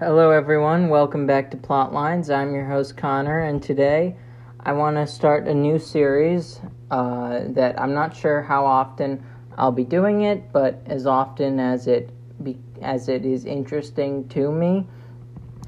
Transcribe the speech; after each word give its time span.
Hello, 0.00 0.30
everyone. 0.30 0.90
Welcome 0.90 1.26
back 1.26 1.50
to 1.50 1.56
Plotlines. 1.56 2.32
I'm 2.32 2.54
your 2.54 2.66
host, 2.66 2.96
Connor, 2.96 3.40
and 3.40 3.60
today 3.60 4.14
I 4.60 4.72
want 4.72 4.96
to 4.96 5.08
start 5.08 5.48
a 5.48 5.54
new 5.54 5.80
series 5.80 6.60
uh, 6.92 7.40
that 7.48 7.80
I'm 7.80 7.94
not 7.94 8.14
sure 8.14 8.40
how 8.40 8.64
often 8.64 9.20
I'll 9.56 9.72
be 9.72 9.82
doing 9.82 10.22
it, 10.22 10.52
but 10.52 10.80
as 10.86 11.04
often 11.04 11.58
as 11.58 11.88
it 11.88 12.10
be, 12.44 12.56
as 12.80 13.08
it 13.08 13.26
is 13.26 13.44
interesting 13.44 14.28
to 14.28 14.52
me, 14.52 14.86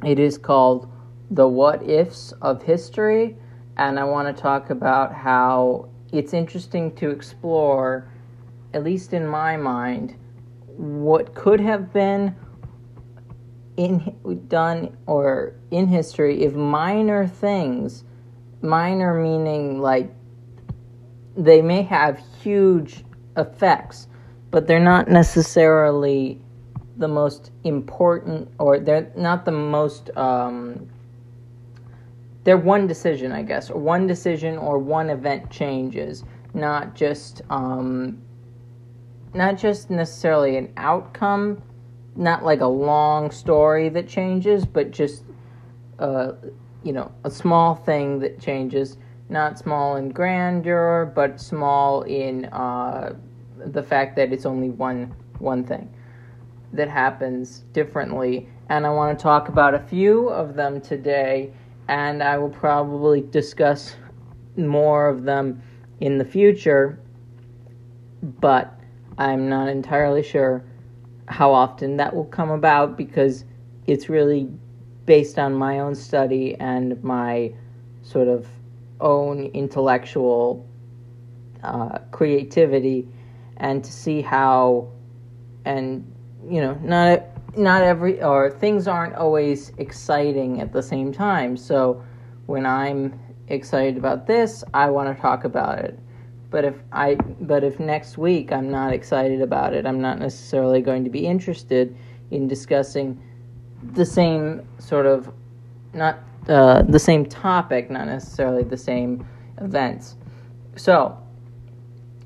it 0.05 0.21
is 0.21 0.39
called 0.39 0.89
"The 1.33 1.49
What 1.49 1.83
Ifs 1.83 2.31
of 2.41 2.62
History," 2.62 3.37
and 3.79 3.99
I 3.99 4.05
want 4.05 4.29
to 4.29 4.41
talk 4.41 4.71
about 4.71 5.12
how 5.12 5.89
it's 6.12 6.35
interesting 6.35 6.95
to 6.95 7.11
explore, 7.11 8.09
at 8.75 8.85
least 8.85 9.12
in 9.12 9.27
my 9.27 9.57
mind, 9.57 10.15
what 10.77 11.35
could 11.35 11.59
have 11.59 11.93
been 11.93 12.37
in 13.81 14.45
done 14.49 14.95
or 15.07 15.54
in 15.71 15.86
history 15.86 16.45
if 16.45 16.53
minor 16.53 17.27
things 17.27 18.04
minor 18.61 19.14
meaning 19.14 19.81
like 19.81 20.13
they 21.35 21.63
may 21.63 21.81
have 21.81 22.21
huge 22.43 23.04
effects 23.39 24.07
but 24.51 24.67
they're 24.67 24.79
not 24.79 25.09
necessarily 25.09 26.39
the 26.99 27.09
most 27.09 27.53
important 27.64 28.46
or 28.59 28.79
they're 28.79 29.11
not 29.17 29.46
the 29.46 29.51
most 29.51 30.15
um, 30.15 30.87
they're 32.45 32.59
one 32.59 32.87
decision 32.87 33.33
i 33.33 33.42
guess 33.42 33.70
or 33.70 33.81
one 33.81 34.06
decision 34.06 34.59
or 34.59 34.78
one 34.78 35.09
event 35.09 35.51
changes 35.51 36.23
not 36.53 36.95
just 36.95 37.41
um, 37.48 38.20
not 39.33 39.56
just 39.56 39.89
necessarily 39.89 40.59
an 40.59 40.70
outcome 40.77 41.62
not 42.20 42.45
like 42.45 42.61
a 42.61 42.67
long 42.67 43.31
story 43.31 43.89
that 43.89 44.06
changes, 44.06 44.67
but 44.67 44.91
just 44.91 45.25
uh, 45.98 46.33
you 46.84 46.93
know 46.93 47.11
a 47.25 47.31
small 47.31 47.75
thing 47.75 48.21
that 48.21 48.39
changes. 48.39 48.99
Not 49.31 49.59
small 49.59 49.97
in 49.97 50.11
grandeur, 50.11 51.11
but 51.15 51.41
small 51.41 52.03
in 52.03 52.47
uh, 52.47 53.15
the 53.57 53.83
fact 53.83 54.17
that 54.17 54.33
it's 54.33 54.45
only 54.45 54.71
one 54.71 55.15
one 55.39 55.65
thing 55.65 55.93
that 56.73 56.89
happens 56.89 57.61
differently. 57.73 58.49
And 58.69 58.87
I 58.87 58.91
want 58.91 59.19
to 59.19 59.23
talk 59.23 59.49
about 59.49 59.75
a 59.75 59.79
few 59.79 60.29
of 60.29 60.55
them 60.55 60.81
today, 60.81 61.53
and 61.89 62.23
I 62.23 62.39
will 62.39 62.51
probably 62.51 63.23
discuss 63.23 63.97
more 64.57 65.09
of 65.09 65.25
them 65.25 65.62
in 66.01 66.19
the 66.19 66.25
future, 66.25 67.01
but 68.23 68.79
I'm 69.17 69.49
not 69.49 69.69
entirely 69.69 70.23
sure 70.23 70.65
how 71.31 71.53
often 71.53 71.97
that 71.97 72.14
will 72.14 72.25
come 72.25 72.50
about 72.50 72.97
because 72.97 73.45
it's 73.86 74.09
really 74.09 74.48
based 75.06 75.39
on 75.39 75.55
my 75.55 75.78
own 75.78 75.95
study 75.95 76.55
and 76.61 77.03
my 77.03 77.53
sort 78.03 78.28
of 78.28 78.47
own 79.00 79.47
intellectual 79.55 80.67
uh, 81.62 81.98
creativity 82.11 83.09
and 83.56 83.83
to 83.84 83.92
see 83.92 84.20
how 84.20 84.89
and 85.64 86.11
you 86.48 86.61
know 86.61 86.75
not 86.83 87.22
not 87.56 87.83
every 87.83 88.22
or 88.22 88.50
things 88.50 88.87
aren't 88.87 89.15
always 89.15 89.72
exciting 89.78 90.61
at 90.61 90.72
the 90.72 90.83
same 90.83 91.12
time. 91.12 91.56
So 91.56 92.03
when 92.50 92.67
i'm 92.67 93.19
excited 93.47 93.97
about 93.97 94.27
this 94.27 94.65
i 94.75 94.91
want 94.91 95.15
to 95.15 95.22
talk 95.22 95.44
about 95.44 95.78
it 95.78 95.97
but 96.51 96.65
if 96.65 96.75
I 96.93 97.15
but 97.15 97.65
if 97.65 97.79
next 97.81 98.19
week 98.19 98.53
I'm 98.53 98.70
not 98.70 98.93
excited 98.93 99.41
about 99.41 99.73
it, 99.73 99.87
I'm 99.87 100.01
not 100.01 100.19
necessarily 100.19 100.83
going 100.83 101.05
to 101.05 101.11
be 101.11 101.27
interested 101.27 101.97
in 102.31 102.48
discussing 102.48 103.20
the 103.93 104.05
same 104.05 104.67
sort 104.78 105.06
of 105.06 105.33
not 105.95 106.19
uh, 106.48 106.83
the 106.83 106.98
same 106.98 107.27
topic, 107.27 107.91
not 107.91 108.06
necessarily 108.06 108.65
the 108.65 108.77
same 108.77 109.27
events. 109.59 110.17
So 110.77 111.17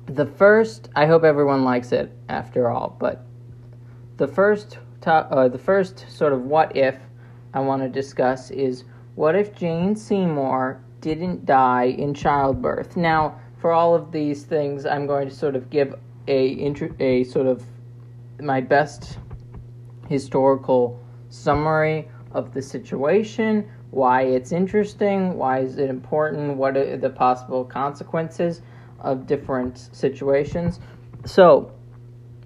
the 0.07 0.25
first, 0.25 0.89
I 0.95 1.05
hope 1.05 1.23
everyone 1.23 1.63
likes 1.63 1.91
it 1.91 2.11
after 2.29 2.69
all, 2.69 2.95
but 2.99 3.25
the 4.17 4.27
first 4.27 4.79
to, 5.01 5.11
uh, 5.11 5.47
the 5.47 5.57
first 5.57 6.05
sort 6.09 6.33
of 6.33 6.41
what 6.43 6.75
if 6.75 6.97
I 7.53 7.59
want 7.59 7.83
to 7.83 7.89
discuss 7.89 8.51
is 8.51 8.83
what 9.15 9.35
if 9.35 9.55
Jane 9.55 9.95
Seymour 9.95 10.81
didn't 11.01 11.45
die 11.45 11.85
in 11.85 12.13
childbirth? 12.13 12.97
Now 12.97 13.39
for 13.65 13.71
all 13.71 13.95
of 13.95 14.11
these 14.11 14.43
things, 14.43 14.85
I'm 14.85 15.07
going 15.07 15.27
to 15.27 15.33
sort 15.33 15.55
of 15.55 15.71
give 15.71 15.95
a 16.27 16.71
a 16.99 17.23
sort 17.23 17.47
of 17.47 17.63
my 18.39 18.61
best 18.61 19.17
historical 20.07 21.03
summary 21.29 22.07
of 22.31 22.53
the 22.53 22.61
situation, 22.61 23.67
why 23.89 24.21
it's 24.21 24.51
interesting, 24.51 25.35
why 25.35 25.61
is 25.61 25.79
it 25.79 25.89
important, 25.89 26.57
what 26.57 26.77
are 26.77 26.95
the 26.95 27.09
possible 27.09 27.65
consequences 27.65 28.61
of 28.99 29.25
different 29.25 29.89
situations. 29.93 30.79
So, 31.25 31.71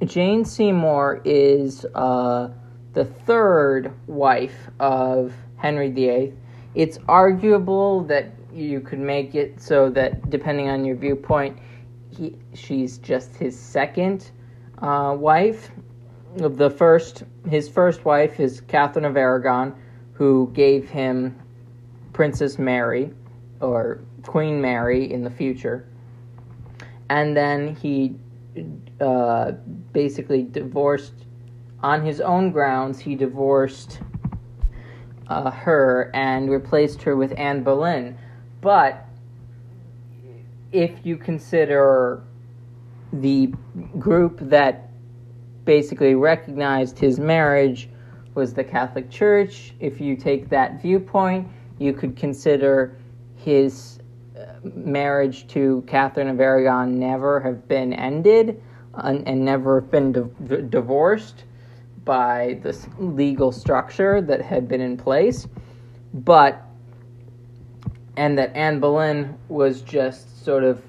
Jane 0.06 0.46
Seymour 0.46 1.20
is 1.26 1.86
uh, 1.96 2.50
the 2.94 3.04
third 3.04 3.92
wife 4.08 4.70
of 4.80 5.34
Henry 5.58 5.92
VIII. 5.92 6.34
It's 6.76 6.98
arguable 7.10 8.06
that 8.06 8.39
you 8.54 8.80
could 8.80 9.00
make 9.00 9.36
it 9.36 9.62
so 9.62 9.90
that 9.92 10.30
depending 10.30 10.70
on 10.70 10.86
your 10.86 10.96
viewpoint, 10.96 11.58
he, 12.10 12.36
she's 12.54 12.98
just 12.98 13.36
his 13.36 13.58
second 13.58 14.32
uh, 14.82 15.16
wife. 15.18 15.72
The 16.36 16.70
first, 16.70 17.24
his 17.50 17.68
first 17.68 18.06
wife 18.06 18.40
is 18.40 18.62
Catherine 18.62 19.06
of 19.06 19.18
Aragon, 19.18 19.76
who 20.14 20.52
gave 20.54 20.90
him 20.90 21.40
Princess 22.14 22.60
Mary, 22.60 23.12
or 23.62 24.02
Queen 24.24 24.62
Mary 24.62 25.12
in 25.12 25.24
the 25.24 25.30
future. 25.30 25.88
And 27.10 27.36
then 27.36 27.76
he 27.76 28.16
uh, 29.00 29.52
basically 29.94 30.44
divorced 30.44 31.14
on 31.82 32.06
his 32.06 32.22
own 32.22 32.52
grounds. 32.52 33.00
He 33.00 33.16
divorced 33.16 34.02
uh, 35.28 35.50
her 35.50 36.12
and 36.14 36.50
replaced 36.50 37.02
her 37.04 37.16
with 37.16 37.34
Anne 37.38 37.64
Boleyn 37.64 38.18
but 38.62 39.06
if 40.72 41.06
you 41.06 41.18
consider 41.18 42.24
the 43.14 43.48
group 43.98 44.40
that 44.42 44.90
basically 45.66 46.16
recognized 46.16 47.00
his 47.00 47.20
marriage 47.20 47.90
was 48.36 48.54
the 48.54 48.64
Catholic 48.64 49.10
Church, 49.10 49.74
if 49.80 50.00
you 50.00 50.16
take 50.16 50.50
that 50.50 50.82
viewpoint, 50.82 51.48
you 51.80 51.94
could 51.94 52.16
consider 52.16 52.98
his 53.36 54.00
uh, 54.38 54.46
marriage 54.64 55.48
to 55.48 55.84
Catherine 55.88 56.28
of 56.28 56.40
Aragon 56.40 57.00
never 57.00 57.40
have 57.40 57.68
been 57.68 57.94
ended 57.94 58.62
and, 58.96 59.46
never 59.46 59.82
have 59.82 59.92
been 59.92 60.12
di- 60.12 60.62
divorced 60.70 61.46
by 62.06 62.60
the 62.64 62.78
legal 62.98 63.52
structure 63.52 64.22
that 64.22 64.42
had 64.42 64.68
been 64.68 64.82
in 64.82 64.98
place. 64.98 65.48
But 66.14 66.66
and 68.20 68.38
that 68.38 68.54
Anne 68.54 68.82
Boleyn 68.82 69.34
was 69.48 69.82
just 69.82 70.44
sort 70.44 70.66
of 70.66 70.84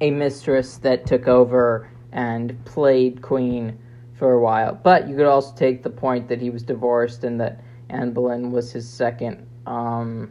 a 0.00 0.10
mistress 0.10 0.78
that 0.78 1.04
took 1.04 1.28
over 1.28 1.90
and 2.12 2.64
played 2.64 3.20
queen 3.20 3.78
for 4.14 4.32
a 4.32 4.40
while. 4.40 4.72
But 4.72 5.06
you 5.06 5.16
could 5.16 5.26
also 5.26 5.54
take 5.54 5.82
the 5.82 5.90
point 5.90 6.28
that 6.28 6.40
he 6.40 6.48
was 6.48 6.62
divorced 6.62 7.24
and 7.24 7.38
that 7.42 7.60
Anne 7.90 8.12
Boleyn 8.12 8.52
was 8.52 8.72
his 8.72 8.88
second 8.88 9.46
um, 9.66 10.30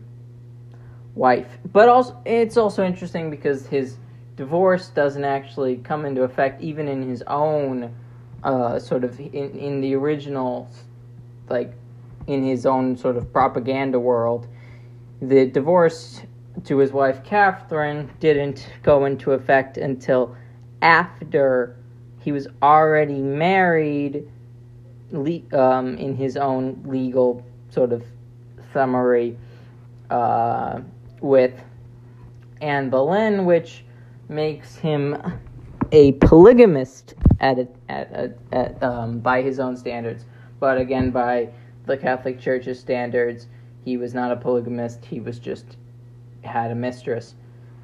wife. 1.13 1.59
But 1.71 1.89
also, 1.89 2.19
it's 2.25 2.57
also 2.57 2.83
interesting 2.83 3.29
because 3.29 3.67
his 3.67 3.97
divorce 4.35 4.87
doesn't 4.87 5.25
actually 5.25 5.77
come 5.77 6.05
into 6.05 6.23
effect 6.23 6.59
even 6.59 6.87
in 6.87 7.07
his 7.07 7.21
own 7.27 7.93
uh, 8.43 8.79
sort 8.79 9.03
of 9.03 9.19
in 9.19 9.51
in 9.51 9.79
the 9.79 9.93
original, 9.93 10.71
like 11.49 11.71
in 12.25 12.43
his 12.43 12.65
own 12.65 12.97
sort 12.97 13.15
of 13.15 13.31
propaganda 13.31 13.99
world 13.99 14.47
the 15.21 15.45
divorce 15.45 16.21
to 16.65 16.77
his 16.77 16.91
wife 16.91 17.23
Catherine 17.23 18.09
didn't 18.19 18.69
go 18.83 19.05
into 19.05 19.31
effect 19.31 19.77
until 19.77 20.35
after 20.81 21.75
he 22.21 22.31
was 22.31 22.47
already 22.61 23.19
married 23.19 24.29
um, 25.53 25.97
in 25.97 26.15
his 26.15 26.37
own 26.37 26.81
legal 26.85 27.45
sort 27.69 27.91
of 27.91 28.03
summary 28.73 29.37
uh, 30.09 30.81
with 31.21 31.53
Anne 32.61 32.89
Boleyn, 32.89 33.45
which 33.45 33.83
makes 34.27 34.75
him 34.75 35.17
a 35.91 36.11
polygamist 36.13 37.15
at, 37.39 37.57
a, 37.57 37.67
at, 37.87 38.11
a, 38.11 38.33
at 38.51 38.83
um, 38.83 39.19
by 39.19 39.41
his 39.41 39.59
own 39.59 39.75
standards, 39.75 40.25
but 40.59 40.77
again 40.77 41.09
by 41.09 41.49
the 41.85 41.97
Catholic 41.97 42.39
Church's 42.39 42.79
standards 42.79 43.47
he 43.83 43.97
was 43.97 44.13
not 44.13 44.31
a 44.31 44.35
polygamist. 44.35 45.05
He 45.05 45.19
was 45.19 45.39
just 45.39 45.77
had 46.43 46.71
a 46.71 46.75
mistress 46.75 47.35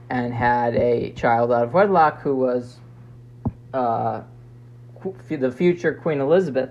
and 0.10 0.34
had 0.34 0.76
a 0.76 1.12
child 1.12 1.52
out 1.52 1.64
of 1.64 1.74
wedlock 1.74 2.22
who 2.22 2.36
was 2.36 2.78
uh, 3.74 4.22
the 5.30 5.52
future 5.52 5.94
Queen 5.94 6.20
Elizabeth. 6.20 6.70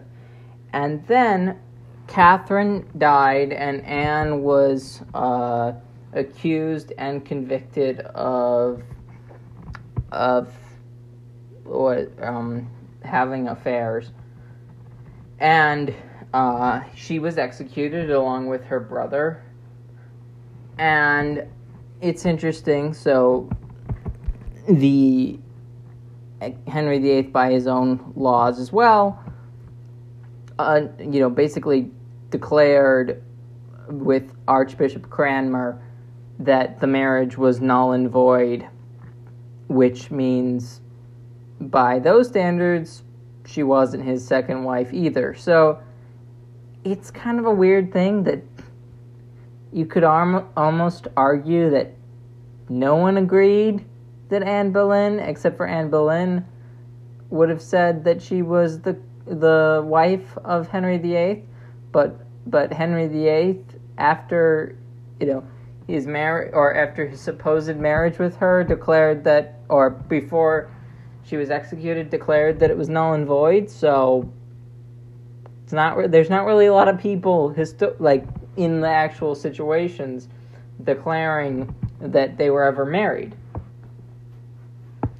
And 0.73 1.06
then 1.06 1.59
Catherine 2.06 2.88
died, 2.99 3.53
and 3.53 3.82
Anne 3.85 4.43
was 4.43 5.03
uh, 5.15 5.73
accused 6.12 6.93
and 6.99 7.25
convicted 7.25 8.00
of 8.00 8.82
of 10.12 10.53
what 11.65 12.11
um, 12.23 12.71
having 13.03 13.49
affairs, 13.49 14.12
and 15.38 15.94
uh, 16.34 16.82
she 16.96 17.20
was 17.20 17.38
executed 17.38 18.10
along 18.10 18.48
with 18.48 18.64
her 18.64 18.81
brother. 18.81 19.44
And 20.78 21.46
it's 22.00 22.26
interesting. 22.26 22.92
So 22.92 23.48
the 24.69 25.38
Henry 26.66 26.98
VIII, 26.98 27.22
by 27.22 27.52
his 27.52 27.69
own 27.69 28.12
laws 28.16 28.58
as 28.58 28.72
well, 28.72 29.22
uh, 30.58 30.82
you 30.98 31.20
know, 31.20 31.31
basically 31.31 31.92
declared 32.31 33.22
with 33.88 34.34
Archbishop 34.48 35.08
Cranmer 35.08 35.80
that 36.40 36.80
the 36.80 36.88
marriage 36.88 37.38
was 37.38 37.60
null 37.60 37.92
and 37.92 38.10
void, 38.10 38.66
which 39.69 40.10
means 40.10 40.80
by 41.60 42.00
those 42.00 42.26
standards, 42.26 43.04
she 43.46 43.62
wasn't 43.62 44.02
his 44.02 44.26
second 44.26 44.64
wife 44.64 44.92
either. 44.92 45.32
So 45.34 45.78
it's 46.84 47.10
kind 47.10 47.38
of 47.38 47.46
a 47.46 47.50
weird 47.50 47.92
thing 47.92 48.22
that 48.25 48.42
you 49.72 49.86
could 49.86 50.04
arm- 50.04 50.46
almost 50.56 51.08
argue 51.16 51.70
that 51.70 51.94
no 52.69 52.96
one 52.96 53.16
agreed 53.16 53.84
that 54.28 54.42
Anne 54.42 54.70
Boleyn, 54.70 55.19
except 55.19 55.56
for 55.56 55.66
Anne 55.66 55.90
Boleyn, 55.90 56.44
would 57.31 57.48
have 57.48 57.62
said 57.62 58.04
that 58.04 58.22
she 58.22 58.42
was 58.42 58.81
the 58.81 58.96
the 59.26 59.82
wife 59.84 60.36
of 60.44 60.69
Henry 60.69 60.98
VIII, 60.98 61.44
but 61.92 62.20
but 62.46 62.72
Henry 62.72 63.08
VIII, 63.08 63.64
after 63.96 64.76
you 65.19 65.26
know 65.26 65.44
his 65.87 66.06
marriage 66.06 66.52
or 66.54 66.75
after 66.75 67.06
his 67.06 67.20
supposed 67.20 67.76
marriage 67.76 68.19
with 68.19 68.37
her, 68.37 68.64
declared 68.64 69.25
that, 69.25 69.60
or 69.69 69.90
before 69.90 70.70
she 71.25 71.37
was 71.37 71.50
executed, 71.50 72.10
declared 72.10 72.60
that 72.60 72.70
it 72.70 72.76
was 72.76 72.88
null 72.88 73.14
and 73.14 73.26
void. 73.26 73.69
So 73.69 74.30
it's 75.64 75.72
not 75.72 76.11
there's 76.11 76.28
not 76.28 76.44
really 76.44 76.66
a 76.66 76.75
lot 76.75 76.88
of 76.88 76.99
people 76.99 77.52
histo- 77.56 77.96
like 77.99 78.26
in 78.56 78.82
the 78.82 78.88
actual 78.88 79.34
situations 79.34 80.28
declaring 80.82 81.75
that 82.00 82.37
they 82.37 82.50
were 82.50 82.64
ever 82.64 82.84
married, 82.84 83.34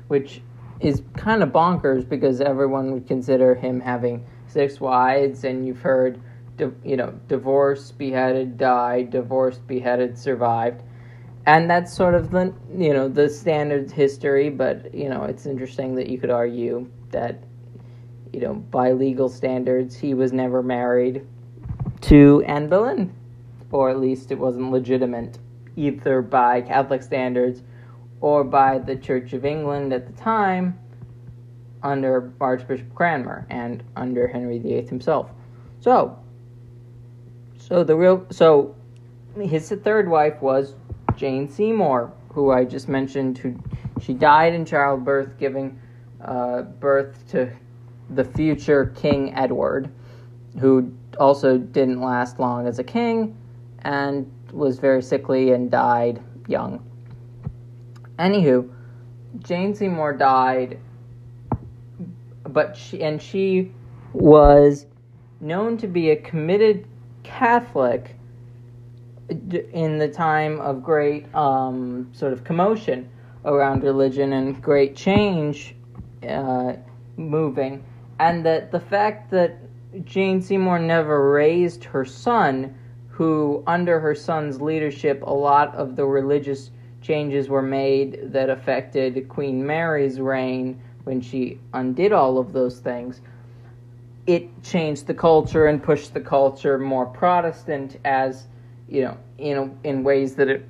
which 0.08 0.43
is 0.81 1.02
kind 1.17 1.43
of 1.43 1.49
bonkers 1.49 2.06
because 2.06 2.43
everyone 2.43 2.93
would 2.93 3.06
consider 3.06 3.55
him 3.55 3.81
having 3.81 4.26
six 4.46 4.81
wives, 4.81 5.44
and 5.44 5.67
you've 5.67 5.81
heard, 5.81 6.20
you 6.85 6.96
know, 6.96 7.19
divorced, 7.26 7.96
beheaded, 7.96 8.58
died, 8.58 9.11
divorced, 9.11 9.67
beheaded, 9.67 10.19
survived, 10.19 10.82
and 11.46 11.70
that's 11.70 11.91
sort 11.94 12.14
of 12.14 12.31
the 12.31 12.52
you 12.76 12.93
know 12.93 13.08
the 13.08 13.31
standard 13.31 13.91
history. 13.91 14.50
But 14.50 14.94
you 14.94 15.08
know, 15.08 15.25
it's 15.25 15.46
interesting 15.46 15.94
that 15.94 16.11
you 16.11 16.19
could 16.19 16.31
argue 16.31 16.87
that 17.12 17.43
you 18.34 18.40
know 18.40 18.54
by 18.54 18.92
legal 18.92 19.28
standards 19.28 19.94
he 19.96 20.12
was 20.12 20.32
never 20.32 20.62
married 20.62 21.25
to 22.00 22.42
Anne 22.46 22.69
Boleyn, 22.69 23.14
or 23.70 23.90
at 23.90 24.00
least 24.00 24.32
it 24.32 24.38
wasn't 24.38 24.72
legitimate 24.72 25.38
either 25.76 26.20
by 26.20 26.60
Catholic 26.60 27.02
standards 27.02 27.62
or 28.20 28.42
by 28.42 28.78
the 28.78 28.96
Church 28.96 29.32
of 29.32 29.44
England 29.44 29.92
at 29.92 30.06
the 30.06 30.12
time 30.20 30.78
under 31.82 32.32
Archbishop 32.40 32.92
Cranmer 32.94 33.46
and 33.50 33.84
under 33.96 34.26
Henry 34.26 34.58
VIII 34.58 34.86
himself. 34.86 35.31
So, 35.81 36.19
so 37.56 37.84
the 37.84 37.94
real 37.94 38.26
so 38.31 38.75
his 39.40 39.70
third 39.70 40.08
wife 40.08 40.42
was 40.42 40.75
Jane 41.16 41.48
Seymour, 41.48 42.12
who 42.31 42.50
I 42.50 42.64
just 42.64 42.88
mentioned. 42.88 43.38
Who 43.38 43.58
she 44.00 44.12
died 44.12 44.54
in 44.54 44.64
childbirth, 44.64 45.38
giving 45.38 45.78
uh, 46.20 46.62
birth 46.62 47.25
to 47.28 47.50
the 48.11 48.25
future 48.25 48.87
King 48.97 49.35
Edward, 49.35 49.91
who 50.61 50.93
also 51.19 51.59
didn't 51.59 52.01
last 52.01 52.39
long 52.39 52.67
as 52.67 52.79
a 52.79 52.85
king 52.85 53.37
and 53.83 54.31
was 54.53 54.79
very 54.79 55.03
sickly 55.03 55.53
and 55.53 55.71
died 55.71 56.23
young. 56.49 56.85
Anywho, 58.19 58.71
Jane 59.41 59.75
Seymour 59.75 60.12
died, 60.15 60.79
but 62.45 62.77
she 62.77 63.03
and 63.03 63.21
she 63.21 63.73
was 64.12 64.87
known 65.41 65.77
to 65.79 65.89
be 65.89 66.11
a 66.11 66.17
committed 66.17 66.87
Catholic 67.25 68.17
in 69.29 69.99
the 69.99 70.09
time 70.09 70.61
of 70.61 70.83
great 70.83 71.33
um, 71.35 72.09
sort 72.12 72.33
of 72.33 72.45
commotion 72.45 73.09
around 73.45 73.83
religion 73.83 74.35
and 74.35 74.62
great 74.62 74.95
change 74.95 75.75
uh, 76.29 76.75
moving, 77.17 77.85
and 78.19 78.44
that 78.46 78.70
the 78.70 78.81
fact 78.81 79.31
that 79.31 79.58
Jane 80.05 80.40
Seymour 80.43 80.78
never 80.78 81.31
raised 81.31 81.84
her 81.84 82.05
son 82.05 82.75
who, 83.08 83.62
under 83.66 84.00
her 84.00 84.14
son's 84.14 84.61
leadership, 84.61 85.22
a 85.22 85.32
lot 85.32 85.75
of 85.76 85.94
the 85.94 86.05
religious 86.05 86.70
changes 87.00 87.49
were 87.49 87.62
made 87.62 88.32
that 88.32 88.50
affected 88.50 89.28
Queen 89.28 89.64
Mary's 89.64 90.20
reign 90.20 90.81
when 91.05 91.20
she 91.20 91.61
undid 91.75 92.12
all 92.12 92.38
of 92.38 92.52
those 92.52 92.81
things. 92.81 93.20
It 94.26 94.62
changed 94.62 95.06
the 95.06 95.14
culture 95.14 95.67
and 95.67 95.82
pushed 95.82 96.14
the 96.14 96.20
culture 96.20 96.78
more 96.78 97.06
Protestant, 97.06 97.99
as 98.05 98.49
you 98.88 99.02
know, 99.02 99.17
in 99.38 99.78
in 99.84 100.02
ways 100.02 100.34
that 100.37 100.49
it 100.49 100.67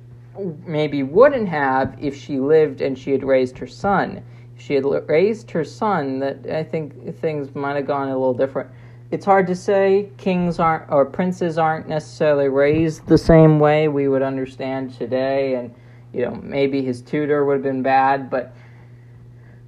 maybe 0.65 1.03
wouldn't 1.03 1.47
have 1.47 1.95
if 1.99 2.15
she 2.15 2.39
lived 2.39 2.81
and 2.81 2.97
she 2.97 3.11
had 3.11 3.23
raised 3.23 3.57
her 3.57 3.67
son. 3.67 4.23
She 4.57 4.73
had 4.73 4.85
raised 4.85 5.51
her 5.51 5.63
son, 5.63 6.19
that 6.19 6.45
I 6.49 6.63
think 6.63 7.17
things 7.17 7.53
might 7.55 7.75
have 7.75 7.87
gone 7.87 8.09
a 8.09 8.17
little 8.17 8.33
different 8.33 8.69
it's 9.11 9.25
hard 9.25 9.47
to 9.47 9.55
say. 9.55 10.09
Kings 10.17 10.59
aren't 10.59 10.91
or 10.91 11.05
princes 11.05 11.57
aren't 11.57 11.87
necessarily 11.87 12.49
raised 12.49 13.07
the 13.07 13.17
same 13.17 13.59
way 13.59 13.87
we 13.87 14.07
would 14.07 14.21
understand 14.21 14.93
today, 14.93 15.55
and 15.55 15.73
you 16.13 16.25
know 16.25 16.35
maybe 16.35 16.81
his 16.83 17.01
tutor 17.01 17.45
would 17.45 17.53
have 17.53 17.63
been 17.63 17.83
bad, 17.83 18.29
but 18.29 18.55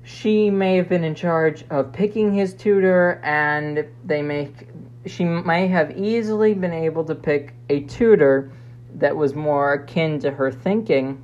she 0.04 0.50
may 0.50 0.76
have 0.78 0.90
been 0.90 1.04
in 1.04 1.14
charge 1.14 1.66
of 1.70 1.92
picking 1.92 2.34
his 2.34 2.54
tutor, 2.54 3.22
and 3.24 3.86
they 4.06 4.22
make, 4.22 4.68
she 5.06 5.24
may 5.24 5.68
have 5.68 5.98
easily 5.98 6.54
been 6.54 6.74
able 6.74 7.04
to 7.04 7.16
pick 7.16 7.54
a 7.70 7.82
tutor 7.82 8.52
that 8.96 9.16
was 9.16 9.36
more 9.36 9.74
akin 9.74 10.20
to 10.20 10.32
her 10.32 10.52
thinking, 10.52 11.24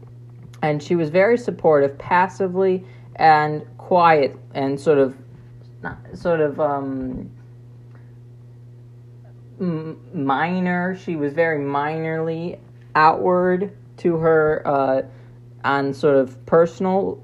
and 0.62 0.84
she 0.84 0.96
was 0.96 1.10
very 1.10 1.38
supportive, 1.38 1.98
passively 1.98 2.86
and 3.15 3.65
quiet, 3.77 4.36
and 4.53 4.79
sort 4.79 4.98
of 4.98 5.15
sort 6.13 6.39
of 6.39 6.60
um, 6.60 7.29
minor. 10.13 10.96
She 10.96 11.15
was 11.15 11.34
very 11.34 11.60
minorly 11.60 12.60
outward 12.96 13.75
to 13.98 14.17
her 14.17 14.62
uh, 14.65 15.01
on 15.63 15.93
sort 15.93 16.15
of 16.15 16.46
personal 16.46 17.22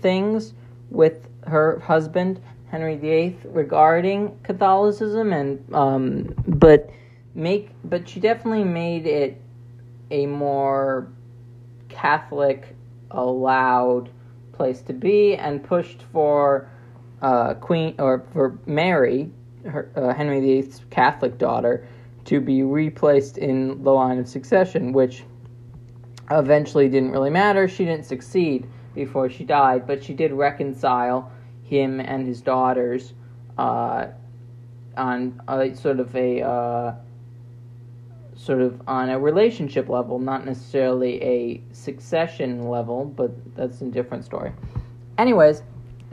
things 0.00 0.54
with 0.90 1.28
her 1.46 1.78
husband 1.80 2.40
Henry 2.70 2.96
VIII 2.96 3.36
regarding 3.44 4.38
Catholicism, 4.42 5.32
and 5.32 5.74
um, 5.74 6.34
but 6.46 6.90
make 7.34 7.70
but 7.84 8.08
she 8.08 8.20
definitely 8.20 8.64
made 8.64 9.06
it 9.06 9.40
a 10.10 10.26
more 10.26 11.08
Catholic 11.88 12.76
allowed 13.10 14.10
place 14.58 14.82
to 14.82 14.92
be 14.92 15.36
and 15.36 15.64
pushed 15.64 16.02
for 16.12 16.68
uh, 17.22 17.54
Queen 17.54 17.94
or 17.98 18.26
for 18.32 18.58
Mary 18.66 19.30
her, 19.64 19.90
uh, 19.96 20.12
Henry 20.12 20.40
VIII's 20.40 20.82
Catholic 20.90 21.38
daughter 21.38 21.86
to 22.24 22.40
be 22.40 22.62
replaced 22.62 23.38
in 23.38 23.82
the 23.82 23.90
line 23.90 24.18
of 24.18 24.28
succession, 24.28 24.92
which 24.92 25.24
eventually 26.30 26.88
didn't 26.88 27.10
really 27.10 27.30
matter. 27.30 27.66
She 27.68 27.84
didn't 27.84 28.04
succeed 28.04 28.68
before 28.94 29.30
she 29.30 29.44
died, 29.44 29.86
but 29.86 30.02
she 30.02 30.12
did 30.12 30.32
reconcile 30.32 31.32
him 31.62 32.00
and 32.00 32.26
his 32.26 32.42
daughters 32.42 33.14
uh, 33.56 34.08
on 34.96 35.40
a 35.48 35.74
sort 35.74 36.00
of 36.00 36.14
a 36.14 36.42
uh, 36.42 36.94
sort 38.38 38.62
of 38.62 38.80
on 38.86 39.10
a 39.10 39.18
relationship 39.18 39.88
level, 39.88 40.20
not 40.20 40.46
necessarily 40.46 41.20
a 41.22 41.60
succession 41.72 42.68
level, 42.68 43.04
but 43.04 43.32
that's 43.56 43.80
a 43.80 43.86
different 43.86 44.24
story. 44.24 44.52
Anyways, 45.18 45.64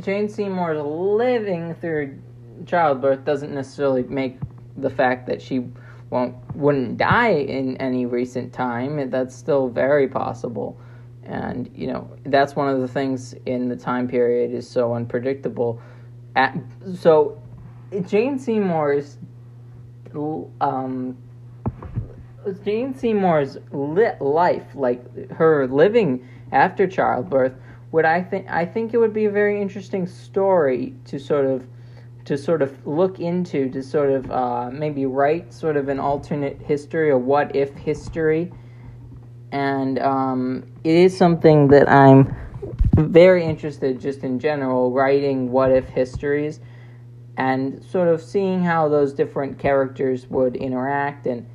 Jane 0.01 0.27
Seymour 0.27 0.73
is 0.73 0.81
living 0.81 1.75
through 1.75 2.19
childbirth 2.65 3.23
doesn't 3.25 3.53
necessarily 3.53 4.03
make 4.03 4.39
the 4.77 4.89
fact 4.89 5.27
that 5.27 5.39
she 5.39 5.67
won't 6.09 6.35
wouldn't 6.55 6.97
die 6.97 7.29
in 7.29 7.77
any 7.77 8.07
recent 8.07 8.51
time. 8.51 9.11
That's 9.11 9.35
still 9.35 9.69
very 9.69 10.07
possible, 10.07 10.79
and 11.23 11.69
you 11.75 11.87
know 11.87 12.09
that's 12.25 12.55
one 12.55 12.69
of 12.69 12.81
the 12.81 12.87
things 12.87 13.35
in 13.45 13.69
the 13.69 13.75
time 13.75 14.07
period 14.07 14.51
is 14.51 14.67
so 14.67 14.95
unpredictable. 14.95 15.79
At, 16.35 16.57
so 16.95 17.39
Jane 18.07 18.39
Seymour's 18.39 19.17
um, 20.59 21.17
Jane 22.63 22.93
Seymour's 22.93 23.57
lit 23.71 24.21
life, 24.21 24.63
like 24.75 25.31
her 25.31 25.67
living 25.67 26.27
after 26.51 26.87
childbirth, 26.87 27.53
would 27.91 28.05
I 28.05 28.21
think 28.21 28.49
I 28.49 28.65
think 28.65 28.93
it 28.93 28.97
would 28.97 29.13
be 29.13 29.25
a 29.25 29.31
very 29.31 29.61
interesting 29.61 30.07
story 30.07 30.93
to 31.05 31.19
sort 31.19 31.45
of 31.45 31.65
to 32.25 32.37
sort 32.37 32.61
of 32.61 32.85
look 32.87 33.19
into 33.19 33.69
to 33.69 33.83
sort 33.83 34.09
of 34.11 34.31
uh, 34.31 34.69
maybe 34.71 35.05
write 35.05 35.53
sort 35.53 35.77
of 35.77 35.89
an 35.89 35.99
alternate 35.99 36.61
history 36.61 37.09
or 37.09 37.17
what 37.17 37.55
if 37.55 37.73
history. 37.75 38.51
And 39.51 39.99
um, 39.99 40.65
it 40.83 40.95
is 40.95 41.17
something 41.17 41.69
that 41.69 41.89
i'm 41.89 42.35
very 42.97 43.43
interested 43.43 43.99
just 43.99 44.23
in 44.23 44.39
general 44.39 44.91
writing 44.91 45.51
what 45.51 45.71
if 45.71 45.87
histories 45.89 46.59
and 47.37 47.83
sort 47.83 48.07
of 48.07 48.21
seeing 48.21 48.63
how 48.63 48.87
those 48.87 49.13
different 49.13 49.59
characters 49.59 50.27
would 50.27 50.55
interact 50.55 51.27
and 51.27 51.45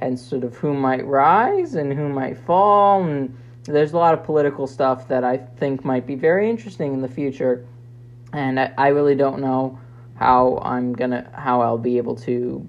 and 0.00 0.18
sort 0.18 0.44
of 0.44 0.56
who 0.56 0.74
might 0.74 1.04
rise 1.06 1.74
and 1.74 1.92
who 1.92 2.08
might 2.08 2.38
fall 2.38 3.02
and 3.02 3.36
there's 3.64 3.92
a 3.92 3.96
lot 3.96 4.14
of 4.14 4.24
political 4.24 4.66
stuff 4.66 5.08
that 5.08 5.24
I 5.24 5.36
think 5.36 5.84
might 5.84 6.06
be 6.06 6.14
very 6.14 6.48
interesting 6.48 6.94
in 6.94 7.02
the 7.02 7.08
future 7.08 7.66
and 8.32 8.60
I, 8.60 8.72
I 8.78 8.88
really 8.88 9.14
don't 9.14 9.40
know 9.40 9.78
how 10.14 10.58
I'm 10.62 10.92
gonna 10.92 11.30
how 11.32 11.60
I'll 11.60 11.78
be 11.78 11.96
able 11.96 12.16
to 12.16 12.66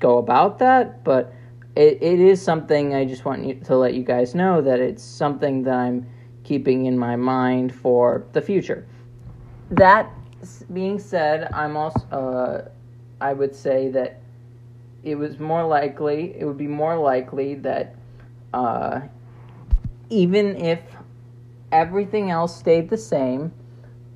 go 0.00 0.18
about 0.18 0.58
that, 0.58 1.04
but 1.04 1.32
it, 1.76 2.02
it 2.02 2.18
is 2.18 2.42
something 2.42 2.94
I 2.94 3.04
just 3.04 3.24
want 3.24 3.44
you 3.44 3.54
to 3.54 3.76
let 3.76 3.94
you 3.94 4.02
guys 4.02 4.34
know 4.34 4.60
that 4.62 4.80
it's 4.80 5.02
something 5.02 5.62
that 5.62 5.74
I'm 5.74 6.06
keeping 6.42 6.86
in 6.86 6.98
my 6.98 7.14
mind 7.14 7.74
for 7.74 8.26
the 8.32 8.42
future. 8.42 8.86
That 9.70 10.10
being 10.72 10.98
said, 10.98 11.50
I'm 11.52 11.76
also 11.76 12.00
uh, 12.10 12.68
I 13.20 13.32
would 13.32 13.54
say 13.54 13.88
that 13.90 14.17
it 15.10 15.18
was 15.18 15.38
more 15.38 15.66
likely 15.66 16.34
it 16.38 16.44
would 16.44 16.58
be 16.58 16.66
more 16.66 16.96
likely 16.96 17.54
that 17.56 17.94
uh, 18.52 19.00
even 20.10 20.56
if 20.56 20.80
everything 21.72 22.30
else 22.30 22.56
stayed 22.56 22.88
the 22.88 22.96
same, 22.96 23.52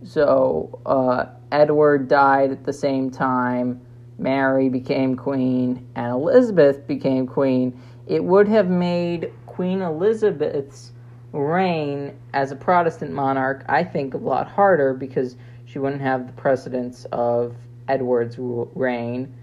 so 0.05 0.81
uh, 0.87 1.27
Edward 1.51 2.09
died 2.09 2.51
at 2.51 2.65
the 2.65 2.73
same 2.73 3.11
time, 3.11 3.81
Mary 4.19 4.69
became 4.69 5.17
queen, 5.17 5.87
and 5.95 6.13
Elizabeth 6.13 6.87
became 6.87 7.27
queen, 7.27 7.79
it 8.07 8.23
would 8.23 8.49
have 8.49 8.69
made 8.69 9.33
Queen 9.47 9.83
Elizabeth's 9.83 10.93
reign 11.33 12.17
as 12.33 12.53
a 12.53 12.57
Protestant 12.57 13.13
monarch, 13.13 13.65
I 13.69 13.85
think, 13.85 14.15
a 14.15 14.19
lot 14.19 14.49
harder 14.49 14.95
because 14.95 15.37
she 15.67 15.79
wouldn't 15.79 16.03
have 16.03 16.27
the 16.27 16.33
precedence 16.33 17.07
of 17.13 17.55
Edward's 17.89 18.37
reign, 18.39 19.35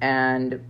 and 0.00 0.60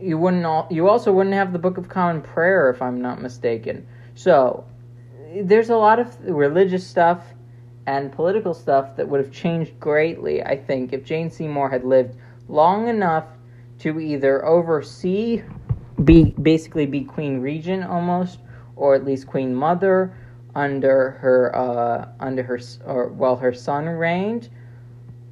you 0.00 0.18
wouldn't. 0.18 0.44
All, 0.44 0.66
you 0.70 0.88
also 0.88 1.12
wouldn't 1.12 1.34
have 1.34 1.52
the 1.52 1.58
Book 1.58 1.78
of 1.78 1.88
Common 1.88 2.22
Prayer, 2.22 2.70
if 2.70 2.82
I'm 2.82 3.00
not 3.00 3.20
mistaken. 3.20 3.86
So 4.14 4.64
there's 5.42 5.70
a 5.70 5.76
lot 5.76 5.98
of 5.98 6.16
religious 6.24 6.86
stuff 6.86 7.22
and 7.86 8.12
political 8.12 8.54
stuff 8.54 8.96
that 8.96 9.08
would 9.08 9.20
have 9.20 9.32
changed 9.32 9.78
greatly, 9.80 10.42
I 10.42 10.56
think, 10.56 10.92
if 10.92 11.04
Jane 11.04 11.30
Seymour 11.30 11.70
had 11.70 11.84
lived 11.84 12.16
long 12.48 12.88
enough 12.88 13.24
to 13.80 13.98
either 13.98 14.44
oversee, 14.44 15.42
be 16.04 16.24
basically 16.42 16.86
be 16.86 17.02
Queen 17.02 17.40
Regent 17.40 17.84
almost, 17.84 18.38
or 18.76 18.94
at 18.94 19.04
least 19.04 19.26
Queen 19.26 19.54
Mother 19.54 20.14
under 20.54 21.12
her 21.12 21.54
uh, 21.56 22.08
under 22.18 22.42
her 22.42 22.60
or 22.84 23.08
while 23.08 23.36
her 23.36 23.52
son 23.52 23.86
reigned, 23.86 24.48